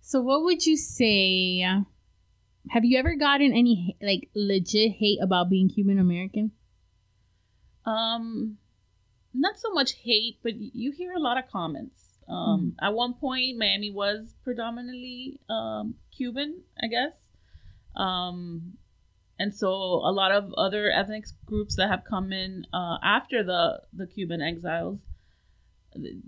So, 0.00 0.20
what 0.20 0.44
would 0.44 0.64
you 0.64 0.76
say? 0.76 1.66
Have 2.70 2.84
you 2.84 2.96
ever 2.96 3.16
gotten 3.16 3.52
any 3.52 3.96
like 4.00 4.28
legit 4.36 4.92
hate 4.92 5.18
about 5.20 5.50
being 5.50 5.68
Cuban 5.68 5.98
American? 5.98 6.52
Um, 7.84 8.58
not 9.34 9.58
so 9.58 9.72
much 9.72 9.94
hate, 9.94 10.38
but 10.42 10.52
you 10.56 10.92
hear 10.92 11.12
a 11.12 11.18
lot 11.18 11.38
of 11.38 11.50
comments. 11.50 12.03
Um, 12.28 12.74
at 12.80 12.94
one 12.94 13.14
point, 13.14 13.58
Miami 13.58 13.90
was 13.90 14.34
predominantly 14.44 15.40
um, 15.48 15.94
Cuban, 16.16 16.62
I 16.82 16.86
guess. 16.86 17.12
Um, 17.96 18.74
and 19.38 19.54
so 19.54 19.68
a 19.68 20.12
lot 20.12 20.32
of 20.32 20.52
other 20.54 20.90
ethnic 20.90 21.24
groups 21.44 21.76
that 21.76 21.88
have 21.88 22.04
come 22.08 22.32
in 22.32 22.66
uh, 22.72 22.96
after 23.02 23.42
the 23.42 23.82
the 23.92 24.06
Cuban 24.06 24.40
exiles, 24.40 24.98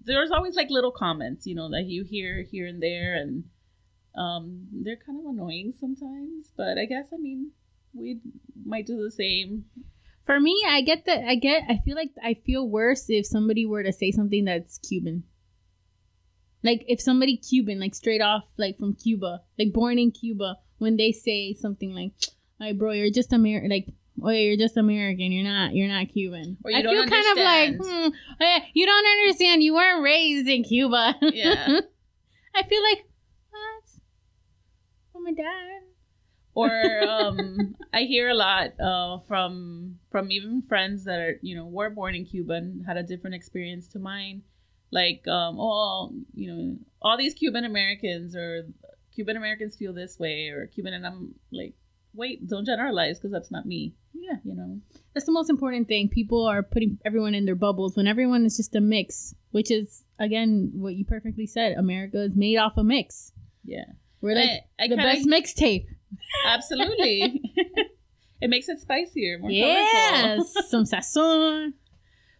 there's 0.04 0.30
always 0.30 0.54
like 0.54 0.70
little 0.70 0.92
comments, 0.92 1.46
you 1.46 1.54
know, 1.54 1.70
that 1.70 1.84
you 1.86 2.04
hear 2.04 2.42
here 2.42 2.66
and 2.66 2.82
there, 2.82 3.14
and 3.14 3.44
um, 4.16 4.66
they're 4.72 4.96
kind 4.96 5.18
of 5.20 5.26
annoying 5.26 5.72
sometimes. 5.78 6.52
But 6.56 6.78
I 6.78 6.84
guess 6.84 7.06
I 7.12 7.16
mean 7.16 7.52
we 7.94 8.20
might 8.64 8.86
do 8.86 9.02
the 9.02 9.10
same 9.10 9.64
For 10.26 10.40
me, 10.40 10.60
I 10.68 10.82
get 10.82 11.06
that. 11.06 11.24
I 11.24 11.36
get. 11.36 11.62
I 11.68 11.78
feel 11.84 11.94
like 11.94 12.10
I 12.22 12.34
feel 12.34 12.68
worse 12.68 13.06
if 13.08 13.26
somebody 13.26 13.64
were 13.64 13.84
to 13.84 13.92
say 13.92 14.10
something 14.10 14.44
that's 14.44 14.78
Cuban. 14.78 15.22
Like 16.66 16.84
if 16.88 17.00
somebody 17.00 17.36
Cuban, 17.36 17.78
like 17.78 17.94
straight 17.94 18.20
off, 18.20 18.44
like 18.56 18.76
from 18.76 18.94
Cuba, 18.94 19.42
like 19.58 19.72
born 19.72 19.98
in 19.98 20.10
Cuba, 20.10 20.56
when 20.78 20.96
they 20.96 21.12
say 21.12 21.54
something 21.54 21.94
like, 21.94 22.12
"Hey, 22.58 22.72
bro, 22.72 22.92
you're 22.92 23.10
just 23.10 23.32
American," 23.32 23.70
like, 23.70 23.86
"Oh, 24.20 24.30
yeah, 24.30 24.40
you're 24.40 24.56
just 24.56 24.76
American. 24.76 25.30
You're 25.32 25.44
not. 25.44 25.74
You're 25.74 25.88
not 25.88 26.08
Cuban." 26.08 26.56
Or 26.64 26.70
you 26.72 26.78
I 26.78 26.82
feel 26.82 27.06
kind 27.06 27.26
of 27.30 27.44
like, 27.44 27.76
hmm, 27.76 28.08
oh, 28.08 28.12
yeah, 28.40 28.58
you 28.74 28.84
don't 28.84 29.06
understand. 29.06 29.62
You 29.62 29.74
weren't 29.74 30.02
raised 30.02 30.48
in 30.48 30.64
Cuba. 30.64 31.14
Yeah. 31.22 31.80
I 32.54 32.62
feel 32.62 32.82
like 32.82 33.06
what? 33.50 33.84
Oh 35.14 35.20
my 35.20 35.32
dad. 35.32 35.82
or 36.54 37.02
um, 37.08 37.76
I 37.92 38.02
hear 38.02 38.30
a 38.30 38.34
lot 38.34 38.80
uh, 38.80 39.18
from 39.28 39.98
from 40.10 40.30
even 40.32 40.62
friends 40.62 41.04
that 41.04 41.20
are 41.20 41.38
you 41.42 41.54
know 41.54 41.66
were 41.66 41.90
born 41.90 42.14
in 42.14 42.24
Cuba 42.24 42.54
and 42.54 42.84
had 42.86 42.96
a 42.96 43.02
different 43.02 43.36
experience 43.36 43.88
to 43.88 43.98
mine. 43.98 44.42
Like, 44.96 45.22
um, 45.28 45.56
oh, 45.60 46.12
you 46.34 46.46
know, 46.50 46.78
all 47.02 47.16
these 47.18 47.34
Cuban 47.34 47.64
Americans 47.64 48.34
or 48.34 48.48
Cuban 49.14 49.36
Americans 49.36 49.76
feel 49.76 49.92
this 49.92 50.18
way, 50.18 50.48
or 50.48 50.66
Cuban, 50.74 50.94
and 50.94 51.06
I'm 51.06 51.34
like, 51.52 51.74
wait, 52.14 52.48
don't 52.48 52.64
generalize 52.64 53.18
because 53.18 53.30
that's 53.30 53.50
not 53.50 53.66
me. 53.66 53.92
Yeah. 54.14 54.36
You 54.42 54.54
know, 54.56 54.80
That's 55.12 55.26
the 55.26 55.32
most 55.32 55.50
important 55.50 55.86
thing. 55.86 56.08
People 56.08 56.46
are 56.46 56.62
putting 56.62 56.98
everyone 57.04 57.34
in 57.34 57.44
their 57.44 57.54
bubbles 57.66 57.94
when 57.96 58.06
everyone 58.06 58.46
is 58.46 58.56
just 58.56 58.74
a 58.74 58.80
mix, 58.80 59.34
which 59.50 59.70
is 59.70 60.02
again 60.18 60.70
what 60.74 60.94
you 60.94 61.04
perfectly 61.04 61.46
said. 61.46 61.76
America 61.76 62.22
is 62.22 62.34
made 62.34 62.56
off 62.56 62.72
a 62.78 62.82
mix. 62.84 63.32
yeah, 63.64 63.84
We're 64.22 64.34
like 64.36 64.48
I, 64.80 64.84
I 64.84 64.88
the 64.88 64.96
kinda- 64.96 65.12
best 65.12 65.28
mixtape. 65.28 65.86
Absolutely, 66.46 67.42
it 68.40 68.48
makes 68.48 68.68
it 68.68 68.80
spicier, 68.80 69.38
more 69.38 69.50
colorful. 69.50 69.52
Yes, 69.52 70.54
some 70.70 70.84
sazon. 70.84 71.72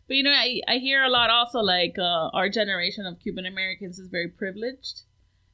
But 0.08 0.16
you 0.16 0.22
know, 0.22 0.30
I, 0.30 0.60
I 0.68 0.76
hear 0.78 1.02
a 1.02 1.08
lot 1.10 1.30
also 1.30 1.58
like 1.60 1.96
uh, 1.98 2.28
our 2.32 2.48
generation 2.48 3.06
of 3.06 3.18
Cuban 3.20 3.44
Americans 3.46 3.98
is 3.98 4.08
very 4.08 4.28
privileged, 4.28 5.02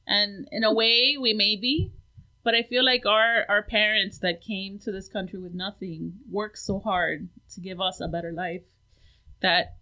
and 0.05 0.47
in 0.51 0.63
a 0.63 0.73
way 0.73 1.15
we 1.19 1.33
may 1.33 1.55
be, 1.55 1.91
but 2.43 2.53
I 2.53 2.61
feel 2.63 2.85
like 2.85 3.05
our 3.05 3.45
our 3.49 3.63
parents 3.63 4.19
that 4.19 4.41
came 4.41 4.77
to 4.79 4.91
this 4.91 5.07
country 5.07 5.39
with 5.39 5.53
nothing 5.53 6.13
worked 6.29 6.59
so 6.59 6.79
hard 6.79 7.29
to 7.55 7.61
give 7.61 7.81
us 7.81 7.99
a 7.99 8.07
better 8.07 8.31
life 8.31 8.61
that, 9.41 9.75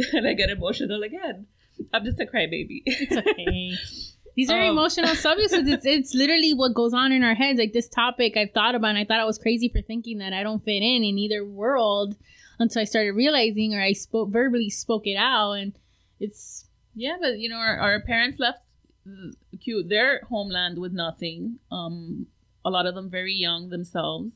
and 0.12 0.26
I 0.26 0.32
get 0.34 0.50
emotional 0.50 1.02
again. 1.02 1.46
I'm 1.92 2.04
just 2.04 2.18
a 2.20 2.24
crybaby. 2.26 2.82
It's 2.86 3.16
okay. 3.16 3.72
These 4.34 4.50
are 4.50 4.60
Um, 4.62 4.70
emotional 4.70 5.14
subjects. 5.26 5.52
It's 5.52 5.84
it's 5.86 6.14
literally 6.14 6.54
what 6.54 6.72
goes 6.74 6.94
on 6.94 7.12
in 7.12 7.22
our 7.22 7.34
heads. 7.34 7.58
Like 7.58 7.72
this 7.72 7.88
topic, 7.88 8.36
I've 8.36 8.52
thought 8.52 8.74
about. 8.74 8.90
and 8.90 8.98
I 8.98 9.04
thought 9.04 9.20
I 9.20 9.24
was 9.24 9.36
crazy 9.38 9.68
for 9.68 9.82
thinking 9.82 10.18
that 10.18 10.32
I 10.32 10.42
don't 10.42 10.64
fit 10.64 10.82
in 10.82 11.04
in 11.04 11.18
either 11.18 11.44
world 11.44 12.16
until 12.58 12.82
I 12.82 12.84
started 12.84 13.12
realizing, 13.12 13.74
or 13.74 13.80
I 13.82 13.92
spoke 13.92 14.30
verbally 14.30 14.70
spoke 14.70 15.06
it 15.06 15.16
out, 15.16 15.52
and 15.52 15.72
it's 16.20 16.66
Yeah, 16.94 17.16
but 17.20 17.38
you 17.38 17.48
know, 17.48 17.56
our, 17.58 17.78
our 17.78 18.00
parents 18.02 18.38
left 18.38 18.58
uh, 19.06 19.32
Cu- 19.64 19.84
their 19.84 20.22
homeland 20.28 20.78
with 20.78 20.92
nothing. 20.92 21.58
Um, 21.70 22.26
a 22.64 22.70
lot 22.70 22.86
of 22.86 22.94
them 22.94 23.08
very 23.10 23.34
young 23.34 23.70
themselves, 23.70 24.32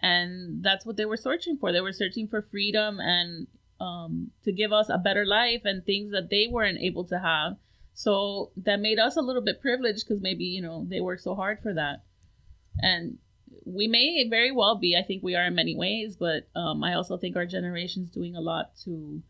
and 0.00 0.62
that's 0.62 0.84
what 0.86 0.96
they 0.96 1.04
were 1.04 1.16
searching 1.16 1.56
for. 1.58 1.72
They 1.72 1.80
were 1.82 1.92
searching 1.92 2.26
for 2.26 2.42
freedom 2.42 2.98
and 3.00 3.46
um, 3.80 4.30
to 4.44 4.52
give 4.52 4.72
us 4.72 4.88
a 4.88 4.98
better 4.98 5.26
life 5.26 5.62
and 5.64 5.84
things 5.84 6.10
that 6.12 6.30
they 6.30 6.48
weren't 6.50 6.80
able 6.80 7.04
to 7.04 7.18
have. 7.18 7.56
So 7.92 8.50
that 8.56 8.80
made 8.80 8.98
us 8.98 9.16
a 9.16 9.22
little 9.22 9.42
bit 9.42 9.60
privileged 9.60 10.06
because 10.06 10.22
maybe 10.22 10.44
you 10.44 10.62
know 10.62 10.86
they 10.88 11.00
worked 11.00 11.22
so 11.22 11.34
hard 11.34 11.60
for 11.62 11.74
that, 11.74 12.02
and 12.78 13.18
we 13.64 13.86
may 13.88 14.26
very 14.28 14.52
well 14.52 14.76
be. 14.78 14.96
I 14.96 15.02
think 15.06 15.22
we 15.22 15.34
are 15.34 15.44
in 15.46 15.54
many 15.54 15.74
ways, 15.76 16.16
but 16.16 16.48
um, 16.54 16.82
I 16.84 16.94
also 16.94 17.16
think 17.16 17.36
our 17.36 17.46
generation 17.46 18.02
is 18.02 18.10
doing 18.10 18.36
a 18.36 18.40
lot 18.40 18.76
to 18.84 19.22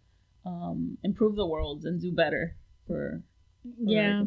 um, 0.44 0.98
improve 1.02 1.36
the 1.36 1.46
world 1.46 1.84
and 1.84 2.00
do 2.00 2.12
better 2.12 2.56
for. 2.86 3.22
for 3.62 3.68
Yeah. 3.78 4.24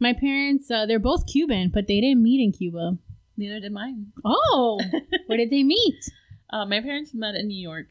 My 0.00 0.12
parents, 0.12 0.70
uh, 0.70 0.86
they're 0.86 0.98
both 0.98 1.26
Cuban, 1.26 1.70
but 1.72 1.86
they 1.86 2.00
didn't 2.00 2.22
meet 2.22 2.42
in 2.42 2.52
Cuba. 2.52 2.98
Neither 3.36 3.60
did 3.60 3.72
mine. 3.72 4.12
Oh, 4.24 4.80
where 5.26 5.38
did 5.38 5.50
they 5.50 5.62
meet? 5.62 6.00
Uh, 6.50 6.66
my 6.66 6.80
parents 6.80 7.12
met 7.14 7.34
in 7.34 7.46
New 7.48 7.60
York. 7.60 7.86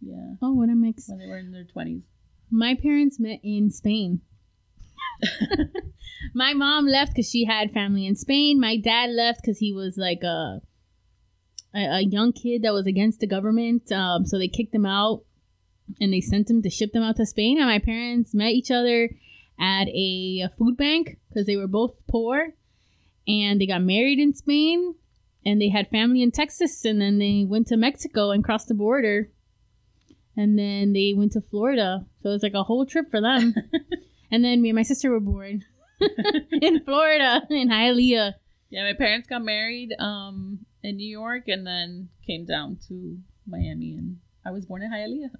Yeah, 0.00 0.34
Oh, 0.42 0.52
what 0.54 0.68
a 0.68 0.74
mix. 0.74 1.08
when 1.08 1.18
they 1.18 1.26
were 1.26 1.38
in 1.38 1.52
their 1.52 1.64
twenties. 1.64 2.04
My 2.50 2.74
parents 2.74 3.18
met 3.18 3.40
in 3.42 3.70
Spain. 3.70 4.20
My 6.34 6.52
mom 6.54 6.86
left 6.86 7.12
because 7.14 7.30
she 7.30 7.44
had 7.44 7.72
family 7.72 8.06
in 8.06 8.16
Spain. 8.16 8.60
My 8.60 8.76
dad 8.76 9.10
left 9.10 9.40
because 9.42 9.58
he 9.58 9.72
was 9.72 9.96
like 9.96 10.22
a, 10.22 10.60
a 11.76 11.98
a 11.98 12.00
young 12.00 12.32
kid 12.32 12.62
that 12.62 12.72
was 12.72 12.86
against 12.86 13.20
the 13.20 13.26
government. 13.26 13.90
Um, 13.92 14.24
so 14.24 14.38
they 14.38 14.48
kicked 14.48 14.74
him 14.74 14.86
out, 14.86 15.24
and 16.00 16.12
they 16.12 16.20
sent 16.20 16.50
him 16.50 16.62
to 16.62 16.70
ship 16.70 16.92
them 16.92 17.02
out 17.02 17.16
to 17.16 17.26
Spain. 17.26 17.58
And 17.58 17.68
my 17.68 17.78
parents 17.78 18.34
met 18.34 18.52
each 18.52 18.70
other 18.70 19.10
at 19.58 19.88
a, 19.88 20.42
a 20.44 20.50
food 20.58 20.76
bank 20.76 21.18
because 21.28 21.46
they 21.46 21.56
were 21.56 21.68
both 21.68 21.94
poor, 22.08 22.54
and 23.28 23.60
they 23.60 23.66
got 23.66 23.82
married 23.82 24.18
in 24.18 24.34
Spain. 24.34 24.94
And 25.44 25.60
they 25.60 25.68
had 25.68 25.88
family 25.90 26.22
in 26.22 26.32
Texas, 26.32 26.84
and 26.84 27.00
then 27.00 27.18
they 27.18 27.44
went 27.46 27.68
to 27.68 27.76
Mexico 27.76 28.32
and 28.32 28.42
crossed 28.42 28.66
the 28.66 28.74
border 28.74 29.30
and 30.36 30.58
then 30.58 30.92
they 30.92 31.14
went 31.16 31.32
to 31.32 31.40
Florida. 31.40 32.04
So 32.22 32.30
it 32.30 32.32
was 32.32 32.42
like 32.42 32.54
a 32.54 32.62
whole 32.62 32.84
trip 32.86 33.10
for 33.10 33.20
them. 33.20 33.54
and 34.30 34.44
then 34.44 34.60
me 34.60 34.68
and 34.68 34.76
my 34.76 34.82
sister 34.82 35.10
were 35.10 35.20
born 35.20 35.64
in 36.00 36.84
Florida 36.84 37.42
in 37.50 37.68
Hialeah. 37.68 38.34
Yeah, 38.68 38.84
my 38.84 38.94
parents 38.94 39.28
got 39.28 39.42
married 39.42 39.94
um, 39.98 40.65
in 40.86 40.96
New 40.96 41.08
York 41.08 41.48
and 41.48 41.66
then 41.66 42.08
came 42.26 42.44
down 42.44 42.78
to 42.88 43.18
Miami, 43.46 43.94
and 43.94 44.18
I 44.44 44.52
was 44.52 44.64
born 44.64 44.82
in 44.82 44.90
Hialeah. 44.90 45.30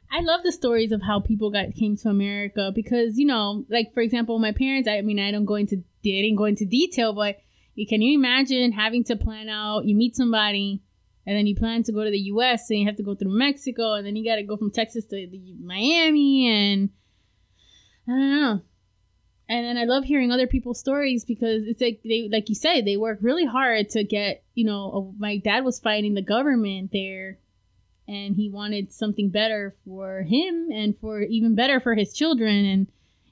I 0.12 0.20
love 0.20 0.42
the 0.44 0.52
stories 0.52 0.92
of 0.92 1.02
how 1.02 1.20
people 1.20 1.50
got 1.50 1.74
came 1.74 1.96
to 1.98 2.08
America 2.08 2.70
because 2.74 3.18
you 3.18 3.26
know, 3.26 3.64
like 3.68 3.92
for 3.92 4.00
example, 4.00 4.38
my 4.38 4.52
parents. 4.52 4.88
I 4.88 5.00
mean, 5.02 5.18
I 5.18 5.30
don't 5.30 5.44
go 5.44 5.56
into 5.56 5.82
didn't 6.02 6.36
go 6.36 6.44
into 6.44 6.64
detail, 6.64 7.12
but 7.12 7.38
can 7.88 8.00
you 8.02 8.16
imagine 8.16 8.72
having 8.72 9.04
to 9.04 9.16
plan 9.16 9.48
out? 9.48 9.84
You 9.84 9.96
meet 9.96 10.16
somebody. 10.16 10.82
And 11.26 11.34
then 11.34 11.46
you 11.46 11.56
plan 11.56 11.82
to 11.84 11.92
go 11.92 12.04
to 12.04 12.10
the 12.10 12.18
U.S. 12.18 12.68
and 12.68 12.80
you 12.80 12.86
have 12.86 12.96
to 12.96 13.02
go 13.02 13.14
through 13.14 13.36
Mexico, 13.38 13.94
and 13.94 14.06
then 14.06 14.14
you 14.14 14.26
got 14.30 14.36
to 14.36 14.42
go 14.42 14.58
from 14.58 14.70
Texas 14.70 15.06
to 15.06 15.26
Miami, 15.58 16.48
and 16.48 16.90
I 18.06 18.10
don't 18.10 18.40
know. 18.42 18.60
And 19.48 19.66
then 19.66 19.76
I 19.76 19.84
love 19.84 20.04
hearing 20.04 20.30
other 20.30 20.46
people's 20.46 20.78
stories 20.78 21.24
because 21.24 21.64
it's 21.66 21.80
like 21.80 22.00
they, 22.02 22.28
like 22.32 22.48
you 22.48 22.54
said, 22.54 22.84
they 22.86 22.96
work 22.96 23.18
really 23.20 23.44
hard 23.44 23.90
to 23.90 24.02
get. 24.04 24.42
You 24.54 24.64
know, 24.64 25.14
my 25.18 25.36
dad 25.36 25.64
was 25.64 25.80
fighting 25.80 26.14
the 26.14 26.22
government 26.22 26.90
there, 26.92 27.38
and 28.08 28.34
he 28.36 28.48
wanted 28.48 28.92
something 28.92 29.28
better 29.28 29.74
for 29.84 30.22
him 30.22 30.70
and 30.72 30.96
for 30.98 31.20
even 31.20 31.54
better 31.54 31.78
for 31.78 31.94
his 31.94 32.14
children, 32.14 32.64
and 32.64 32.86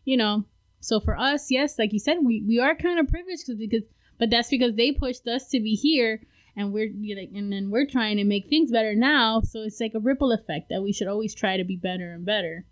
you 0.05 0.17
know. 0.17 0.45
So 0.81 0.99
for 1.01 1.17
us, 1.17 1.51
yes, 1.51 1.79
like 1.79 1.93
you 1.93 2.01
said, 2.01 2.19
we, 2.23 2.43
we 2.47 2.59
are 2.59 2.75
kind 2.75 2.99
of 2.99 3.07
privileged 3.09 3.47
'cause- 3.47 3.57
because, 3.57 3.85
but 4.19 4.31
that's 4.31 4.51
because 4.51 4.75
they 4.75 4.91
pushed 4.93 5.27
us 5.29 5.49
to 5.51 5.61
be 5.61 5.77
here 5.77 6.21
and 6.57 6.73
we're 6.73 6.91
know, 6.93 7.29
and 7.35 7.53
then 7.53 7.71
we're 7.71 7.87
trying 7.87 8.17
to 8.19 8.25
make 8.25 8.49
things 8.49 8.71
better 8.71 8.95
now 8.95 9.41
so 9.41 9.61
it's 9.61 9.81
like 9.81 9.95
a 9.95 10.01
ripple 10.01 10.33
effect 10.33 10.69
that 10.69 10.83
we 10.83 10.93
should 10.93 11.07
always 11.09 11.35
try 11.35 11.57
to 11.57 11.65
be 11.65 11.77
better 11.77 12.13
and 12.13 12.25
better 12.27 12.67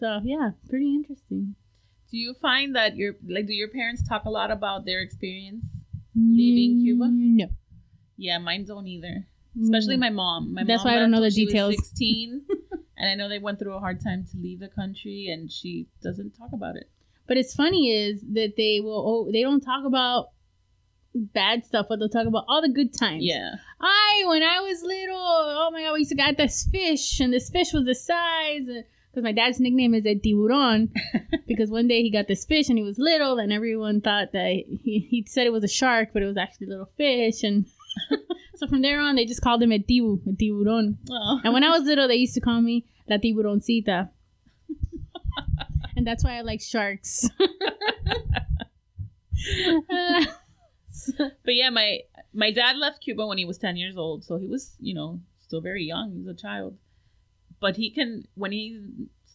so 0.00 0.20
yeah 0.24 0.50
pretty 0.68 0.92
interesting 0.94 1.54
Do 2.10 2.18
you 2.18 2.34
find 2.40 2.74
that 2.76 2.96
your 2.96 3.14
like 3.28 3.46
do 3.46 3.52
your 3.54 3.68
parents 3.68 4.06
talk 4.08 4.24
a 4.24 4.30
lot 4.30 4.50
about 4.50 4.84
their 4.84 5.00
experience? 5.00 5.64
Mm, 6.16 6.36
leaving 6.36 6.82
Cuba? 6.84 7.08
no 7.10 7.46
Yeah, 8.16 8.38
mine 8.38 8.64
don't 8.64 8.86
either. 8.86 9.26
Especially 9.60 9.96
mm. 9.96 10.00
my 10.00 10.10
mom. 10.10 10.54
My 10.54 10.64
That's 10.64 10.84
mom 10.84 10.92
why 10.92 10.96
I 10.96 11.00
don't 11.00 11.10
know 11.10 11.20
the 11.20 11.30
details. 11.30 11.74
16, 11.76 12.42
and 12.98 13.10
I 13.10 13.14
know 13.14 13.28
they 13.28 13.38
went 13.38 13.58
through 13.58 13.74
a 13.74 13.80
hard 13.80 14.02
time 14.02 14.24
to 14.32 14.36
leave 14.36 14.60
the 14.60 14.68
country, 14.68 15.28
and 15.32 15.50
she 15.50 15.86
doesn't 16.02 16.32
talk 16.36 16.50
about 16.52 16.76
it. 16.76 16.88
but 17.26 17.36
it's 17.36 17.54
funny 17.54 17.90
is 17.90 18.20
that 18.32 18.54
they 18.56 18.80
will 18.80 19.02
oh, 19.06 19.32
they 19.32 19.42
don't 19.42 19.60
talk 19.60 19.84
about 19.84 20.30
bad 21.14 21.64
stuff 21.64 21.86
but 21.88 21.98
they'll 21.98 22.08
talk 22.08 22.26
about 22.26 22.44
all 22.48 22.60
the 22.60 22.68
good 22.68 22.92
times 22.92 23.22
Yeah, 23.22 23.54
I, 23.80 24.24
when 24.26 24.42
I 24.42 24.60
was 24.60 24.82
little, 24.82 25.16
oh 25.16 25.70
my 25.72 25.82
god, 25.82 25.92
we 25.92 26.00
used 26.00 26.10
to 26.10 26.16
get 26.16 26.36
this 26.36 26.68
fish, 26.70 27.20
and 27.20 27.32
this 27.32 27.50
fish 27.50 27.72
was 27.72 27.84
the 27.84 27.94
size. 27.94 28.66
Because 29.14 29.22
my 29.22 29.32
dad's 29.32 29.60
nickname 29.60 29.94
is 29.94 30.04
El 30.06 30.16
Tiburon, 30.16 30.92
because 31.46 31.70
one 31.70 31.86
day 31.86 32.02
he 32.02 32.10
got 32.10 32.26
this 32.26 32.44
fish 32.44 32.68
and 32.68 32.76
he 32.76 32.82
was 32.82 32.98
little, 32.98 33.38
and 33.38 33.52
everyone 33.52 34.00
thought 34.00 34.32
that 34.32 34.64
he, 34.66 35.06
he 35.08 35.24
said 35.28 35.46
it 35.46 35.52
was 35.52 35.62
a 35.62 35.68
shark, 35.68 36.08
but 36.12 36.24
it 36.24 36.26
was 36.26 36.36
actually 36.36 36.66
a 36.66 36.70
little 36.70 36.90
fish. 36.96 37.44
And 37.44 37.66
so 38.56 38.66
from 38.66 38.82
there 38.82 38.98
on, 38.98 39.14
they 39.14 39.24
just 39.24 39.40
called 39.40 39.62
him 39.62 39.70
El 39.70 39.78
Tibu, 39.78 40.20
El 40.26 40.34
Tiburon. 40.34 40.98
oh. 41.08 41.40
And 41.44 41.52
when 41.52 41.62
I 41.62 41.70
was 41.70 41.84
little, 41.84 42.08
they 42.08 42.16
used 42.16 42.34
to 42.34 42.40
call 42.40 42.60
me 42.60 42.86
La 43.08 43.18
Tiburoncita. 43.18 44.08
and 45.96 46.04
that's 46.04 46.24
why 46.24 46.36
I 46.36 46.40
like 46.40 46.60
sharks. 46.60 47.30
Uh, 49.88 50.24
but 51.18 51.54
yeah, 51.54 51.70
my 51.70 52.00
my 52.32 52.50
dad 52.50 52.78
left 52.78 53.00
Cuba 53.00 53.26
when 53.28 53.38
he 53.38 53.44
was 53.44 53.58
10 53.58 53.76
years 53.76 53.96
old, 53.96 54.24
so 54.24 54.38
he 54.38 54.48
was 54.48 54.74
you 54.80 54.94
know 54.94 55.20
still 55.38 55.60
very 55.60 55.84
young. 55.84 56.10
He 56.10 56.18
was 56.18 56.26
a 56.26 56.34
child, 56.34 56.76
but 57.64 57.76
he 57.82 57.88
can 57.98 58.10
when 58.42 58.52
he 58.58 58.64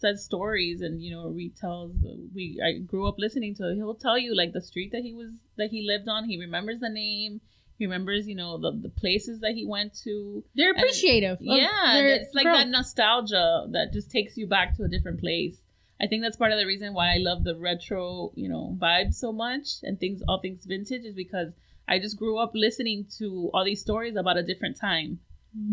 says 0.02 0.18
stories 0.32 0.80
and 0.86 0.94
you 1.06 1.12
know 1.16 1.26
retells 1.42 1.94
we 2.36 2.44
I 2.68 2.72
grew 2.92 3.06
up 3.10 3.18
listening 3.26 3.54
to 3.60 3.64
he'll 3.78 4.02
tell 4.08 4.18
you 4.26 4.32
like 4.42 4.52
the 4.58 4.66
street 4.72 4.92
that 4.96 5.04
he 5.08 5.14
was 5.22 5.32
that 5.60 5.70
he 5.76 5.80
lived 5.92 6.08
on 6.16 6.22
he 6.32 6.38
remembers 6.46 6.80
the 6.86 6.94
name 7.06 7.34
he 7.80 7.86
remembers 7.90 8.22
you 8.32 8.36
know 8.42 8.52
the, 8.66 8.72
the 8.86 8.94
places 9.04 9.36
that 9.44 9.54
he 9.60 9.64
went 9.76 9.92
to 10.06 10.14
they're 10.58 10.72
appreciative. 10.78 11.38
of 11.42 11.42
yeah 11.64 11.94
their 11.96 12.08
it's 12.18 12.34
like 12.40 12.46
growth. 12.46 12.58
that 12.60 12.70
nostalgia 12.78 13.48
that 13.76 13.88
just 13.98 14.10
takes 14.18 14.34
you 14.42 14.48
back 14.56 14.76
to 14.78 14.84
a 14.84 14.88
different 14.96 15.20
place 15.26 15.58
i 16.04 16.06
think 16.08 16.20
that's 16.24 16.38
part 16.44 16.52
of 16.56 16.60
the 16.62 16.66
reason 16.74 16.90
why 16.98 17.08
i 17.16 17.18
love 17.30 17.40
the 17.50 17.56
retro 17.70 18.32
you 18.42 18.50
know 18.54 18.66
vibe 18.86 19.12
so 19.24 19.30
much 19.46 19.68
and 19.84 20.00
things 20.00 20.22
all 20.28 20.40
things 20.46 20.66
vintage 20.74 21.04
is 21.12 21.16
because 21.26 21.50
i 21.88 21.96
just 22.06 22.18
grew 22.22 22.38
up 22.44 22.52
listening 22.68 23.00
to 23.20 23.28
all 23.54 23.66
these 23.70 23.82
stories 23.88 24.16
about 24.16 24.38
a 24.44 24.44
different 24.52 24.78
time 24.90 25.12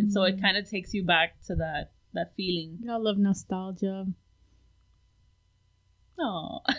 and 0.01 0.09
so 0.15 0.21
Mm. 0.23 0.31
it 0.31 0.37
kind 0.41 0.57
of 0.57 0.65
takes 0.75 0.91
you 0.97 1.03
back 1.15 1.31
to 1.49 1.55
that 1.65 1.85
that 2.17 2.35
feeling 2.37 2.81
I 2.91 2.97
love 2.97 3.19
nostalgia. 3.19 4.07
oh 6.19 6.61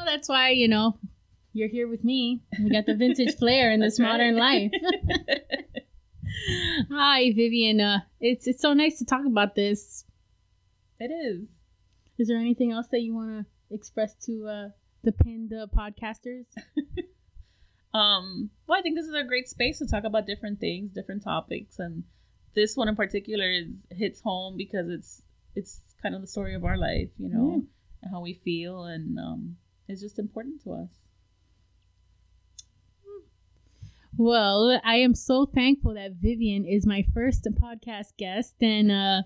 Well, 0.00 0.04
that's 0.06 0.28
why, 0.28 0.50
you 0.50 0.68
know, 0.68 0.98
you're 1.52 1.68
here 1.68 1.88
with 1.88 2.04
me. 2.04 2.42
We 2.62 2.70
got 2.70 2.86
the 2.86 2.94
vintage 2.94 3.34
flair 3.36 3.72
in 3.72 3.80
this 3.80 3.98
right. 3.98 4.06
modern 4.06 4.36
life. 4.36 4.70
Hi, 6.92 7.32
Vivian. 7.34 7.80
Uh, 7.80 7.98
it's 8.20 8.46
it's 8.46 8.62
so 8.62 8.72
nice 8.72 8.98
to 9.00 9.04
talk 9.04 9.26
about 9.26 9.56
this. 9.56 10.04
it 11.00 11.10
is 11.10 11.48
Is 12.18 12.28
there 12.28 12.38
anything 12.38 12.70
else 12.70 12.86
that 12.92 13.00
you 13.00 13.14
want 13.14 13.30
to 13.30 13.74
express 13.74 14.14
to 14.26 14.46
uh, 14.46 14.68
the 15.02 15.12
pinned 15.12 15.52
uh, 15.52 15.66
podcasters? 15.76 16.46
Um, 17.92 18.50
well, 18.66 18.78
I 18.78 18.82
think 18.82 18.96
this 18.96 19.06
is 19.06 19.14
a 19.14 19.24
great 19.24 19.48
space 19.48 19.78
to 19.78 19.86
talk 19.86 20.04
about 20.04 20.26
different 20.26 20.60
things, 20.60 20.92
different 20.92 21.22
topics, 21.24 21.78
and 21.78 22.04
this 22.54 22.76
one 22.76 22.88
in 22.88 22.96
particular 22.96 23.50
is, 23.50 23.66
hits 23.90 24.20
home 24.20 24.56
because 24.56 24.88
it's 24.88 25.22
it's 25.56 25.80
kind 26.02 26.14
of 26.14 26.20
the 26.20 26.26
story 26.28 26.54
of 26.54 26.64
our 26.64 26.76
life, 26.76 27.08
you 27.18 27.28
know, 27.28 27.48
Yeah. 27.50 27.62
and 28.02 28.12
how 28.12 28.20
we 28.20 28.34
feel, 28.34 28.84
and 28.84 29.18
um, 29.18 29.56
it's 29.88 30.00
just 30.00 30.18
important 30.18 30.62
to 30.62 30.72
us. 30.74 30.90
Well, 34.16 34.80
I 34.84 34.96
am 34.96 35.14
so 35.14 35.46
thankful 35.46 35.94
that 35.94 36.12
Vivian 36.20 36.66
is 36.66 36.84
my 36.86 37.04
first 37.14 37.46
podcast 37.60 38.16
guest, 38.18 38.54
and 38.60 38.90
uh, 38.90 39.22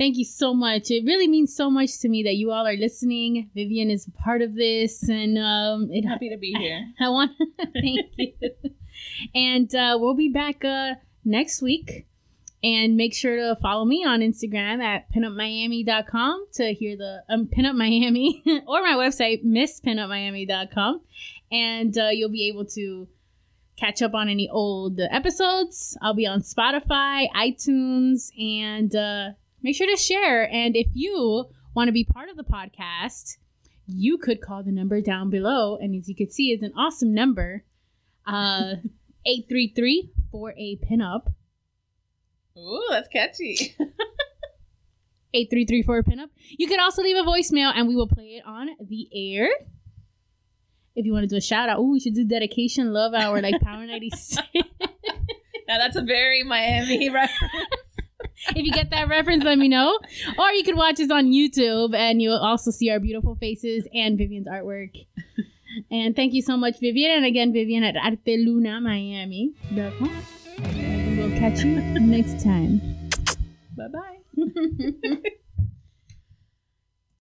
thank 0.00 0.16
you 0.16 0.24
so 0.24 0.54
much. 0.54 0.90
It 0.90 1.04
really 1.04 1.28
means 1.28 1.54
so 1.54 1.70
much 1.70 1.98
to 1.98 2.08
me 2.08 2.22
that 2.22 2.36
you 2.36 2.50
all 2.50 2.66
are 2.66 2.76
listening. 2.76 3.50
Vivian 3.54 3.90
is 3.90 4.08
a 4.08 4.10
part 4.12 4.40
of 4.40 4.54
this, 4.54 5.06
and 5.08 5.36
um, 5.36 5.90
it 5.92 6.08
Happy 6.08 6.30
to 6.30 6.38
be 6.38 6.52
here. 6.58 6.86
I 6.98 7.10
want 7.10 7.32
to 7.38 7.66
thank 7.74 8.10
you. 8.16 8.32
And 9.34 9.72
uh, 9.74 9.98
we'll 10.00 10.16
be 10.16 10.30
back 10.30 10.64
uh, 10.64 10.94
next 11.24 11.60
week. 11.62 12.06
And 12.62 12.96
make 12.96 13.14
sure 13.14 13.36
to 13.36 13.56
follow 13.62 13.86
me 13.86 14.04
on 14.04 14.20
Instagram 14.20 14.82
at 14.82 15.10
pinupmiami.com 15.14 16.46
to 16.54 16.74
hear 16.74 16.94
the 16.94 17.22
um, 17.30 17.46
Pinup 17.46 17.74
Miami 17.74 18.42
or 18.66 18.82
my 18.82 18.96
website, 18.98 19.42
misspinupmiami.com. 19.46 21.00
And 21.50 21.96
uh, 21.96 22.08
you'll 22.08 22.28
be 22.28 22.48
able 22.48 22.66
to 22.66 23.08
catch 23.78 24.02
up 24.02 24.12
on 24.12 24.28
any 24.28 24.50
old 24.50 25.00
episodes. 25.00 25.96
I'll 26.02 26.12
be 26.12 26.26
on 26.26 26.40
Spotify, 26.40 27.28
iTunes, 27.34 28.30
and 28.38 28.94
uh, 28.94 29.30
make 29.62 29.76
sure 29.76 29.86
to 29.86 29.96
share. 29.96 30.50
And 30.50 30.76
if 30.76 30.88
you 30.94 31.46
want 31.74 31.88
to 31.88 31.92
be 31.92 32.04
part 32.04 32.28
of 32.28 32.36
the 32.36 32.44
podcast, 32.44 33.36
you 33.86 34.18
could 34.18 34.40
call 34.40 34.62
the 34.62 34.72
number 34.72 35.00
down 35.00 35.30
below. 35.30 35.76
And 35.76 35.94
as 35.94 36.08
you 36.08 36.14
can 36.14 36.30
see, 36.30 36.50
it's 36.50 36.62
an 36.62 36.72
awesome 36.76 37.14
number 37.14 37.64
uh, 38.26 38.74
833 39.26 40.10
for 40.30 40.52
a 40.52 40.76
pinup. 40.76 41.32
Ooh, 42.58 42.86
that's 42.90 43.08
catchy. 43.08 43.74
833 45.32 45.82
for 45.82 45.98
a 45.98 46.02
pinup. 46.04 46.28
You 46.58 46.66
could 46.66 46.80
also 46.80 47.02
leave 47.02 47.16
a 47.16 47.22
voicemail 47.22 47.72
and 47.74 47.86
we 47.86 47.94
will 47.94 48.08
play 48.08 48.36
it 48.36 48.44
on 48.46 48.68
the 48.84 49.08
air. 49.14 49.48
if 50.96 51.06
you 51.06 51.12
want 51.12 51.22
to 51.22 51.28
do 51.28 51.36
a 51.36 51.40
shout 51.40 51.68
out, 51.68 51.78
oh, 51.78 51.90
we 51.92 52.00
should 52.00 52.14
do 52.14 52.24
dedication 52.24 52.92
love 52.92 53.14
hour 53.14 53.40
like 53.40 53.60
Power 53.60 53.86
96. 53.86 54.42
Now 55.68 55.78
that's 55.78 55.94
a 55.94 56.02
very 56.02 56.42
Miami 56.42 57.10
reference. 57.10 57.79
If 58.48 58.64
you 58.64 58.72
get 58.72 58.90
that 58.90 59.08
reference, 59.08 59.44
let 59.44 59.58
me 59.58 59.68
know. 59.68 59.98
Or 60.38 60.50
you 60.50 60.64
could 60.64 60.76
watch 60.76 60.98
us 61.00 61.10
on 61.10 61.26
YouTube 61.26 61.94
and 61.94 62.22
you'll 62.22 62.38
also 62.38 62.70
see 62.70 62.88
our 62.90 62.98
beautiful 63.00 63.34
faces 63.36 63.86
and 63.94 64.16
Vivian's 64.18 64.46
artwork. 64.46 65.06
And 65.90 66.14
thank 66.16 66.32
you 66.34 66.42
so 66.42 66.56
much, 66.56 66.80
Vivian. 66.80 67.12
And 67.12 67.24
again, 67.24 67.52
Vivian 67.52 67.84
at 67.84 67.94
artelunamiami.com. 67.94 70.22
We'll 71.16 71.38
catch 71.38 71.62
you 71.62 71.80
next 72.00 72.42
time. 72.42 72.80
Bye 73.76 73.88
bye. 73.88 74.18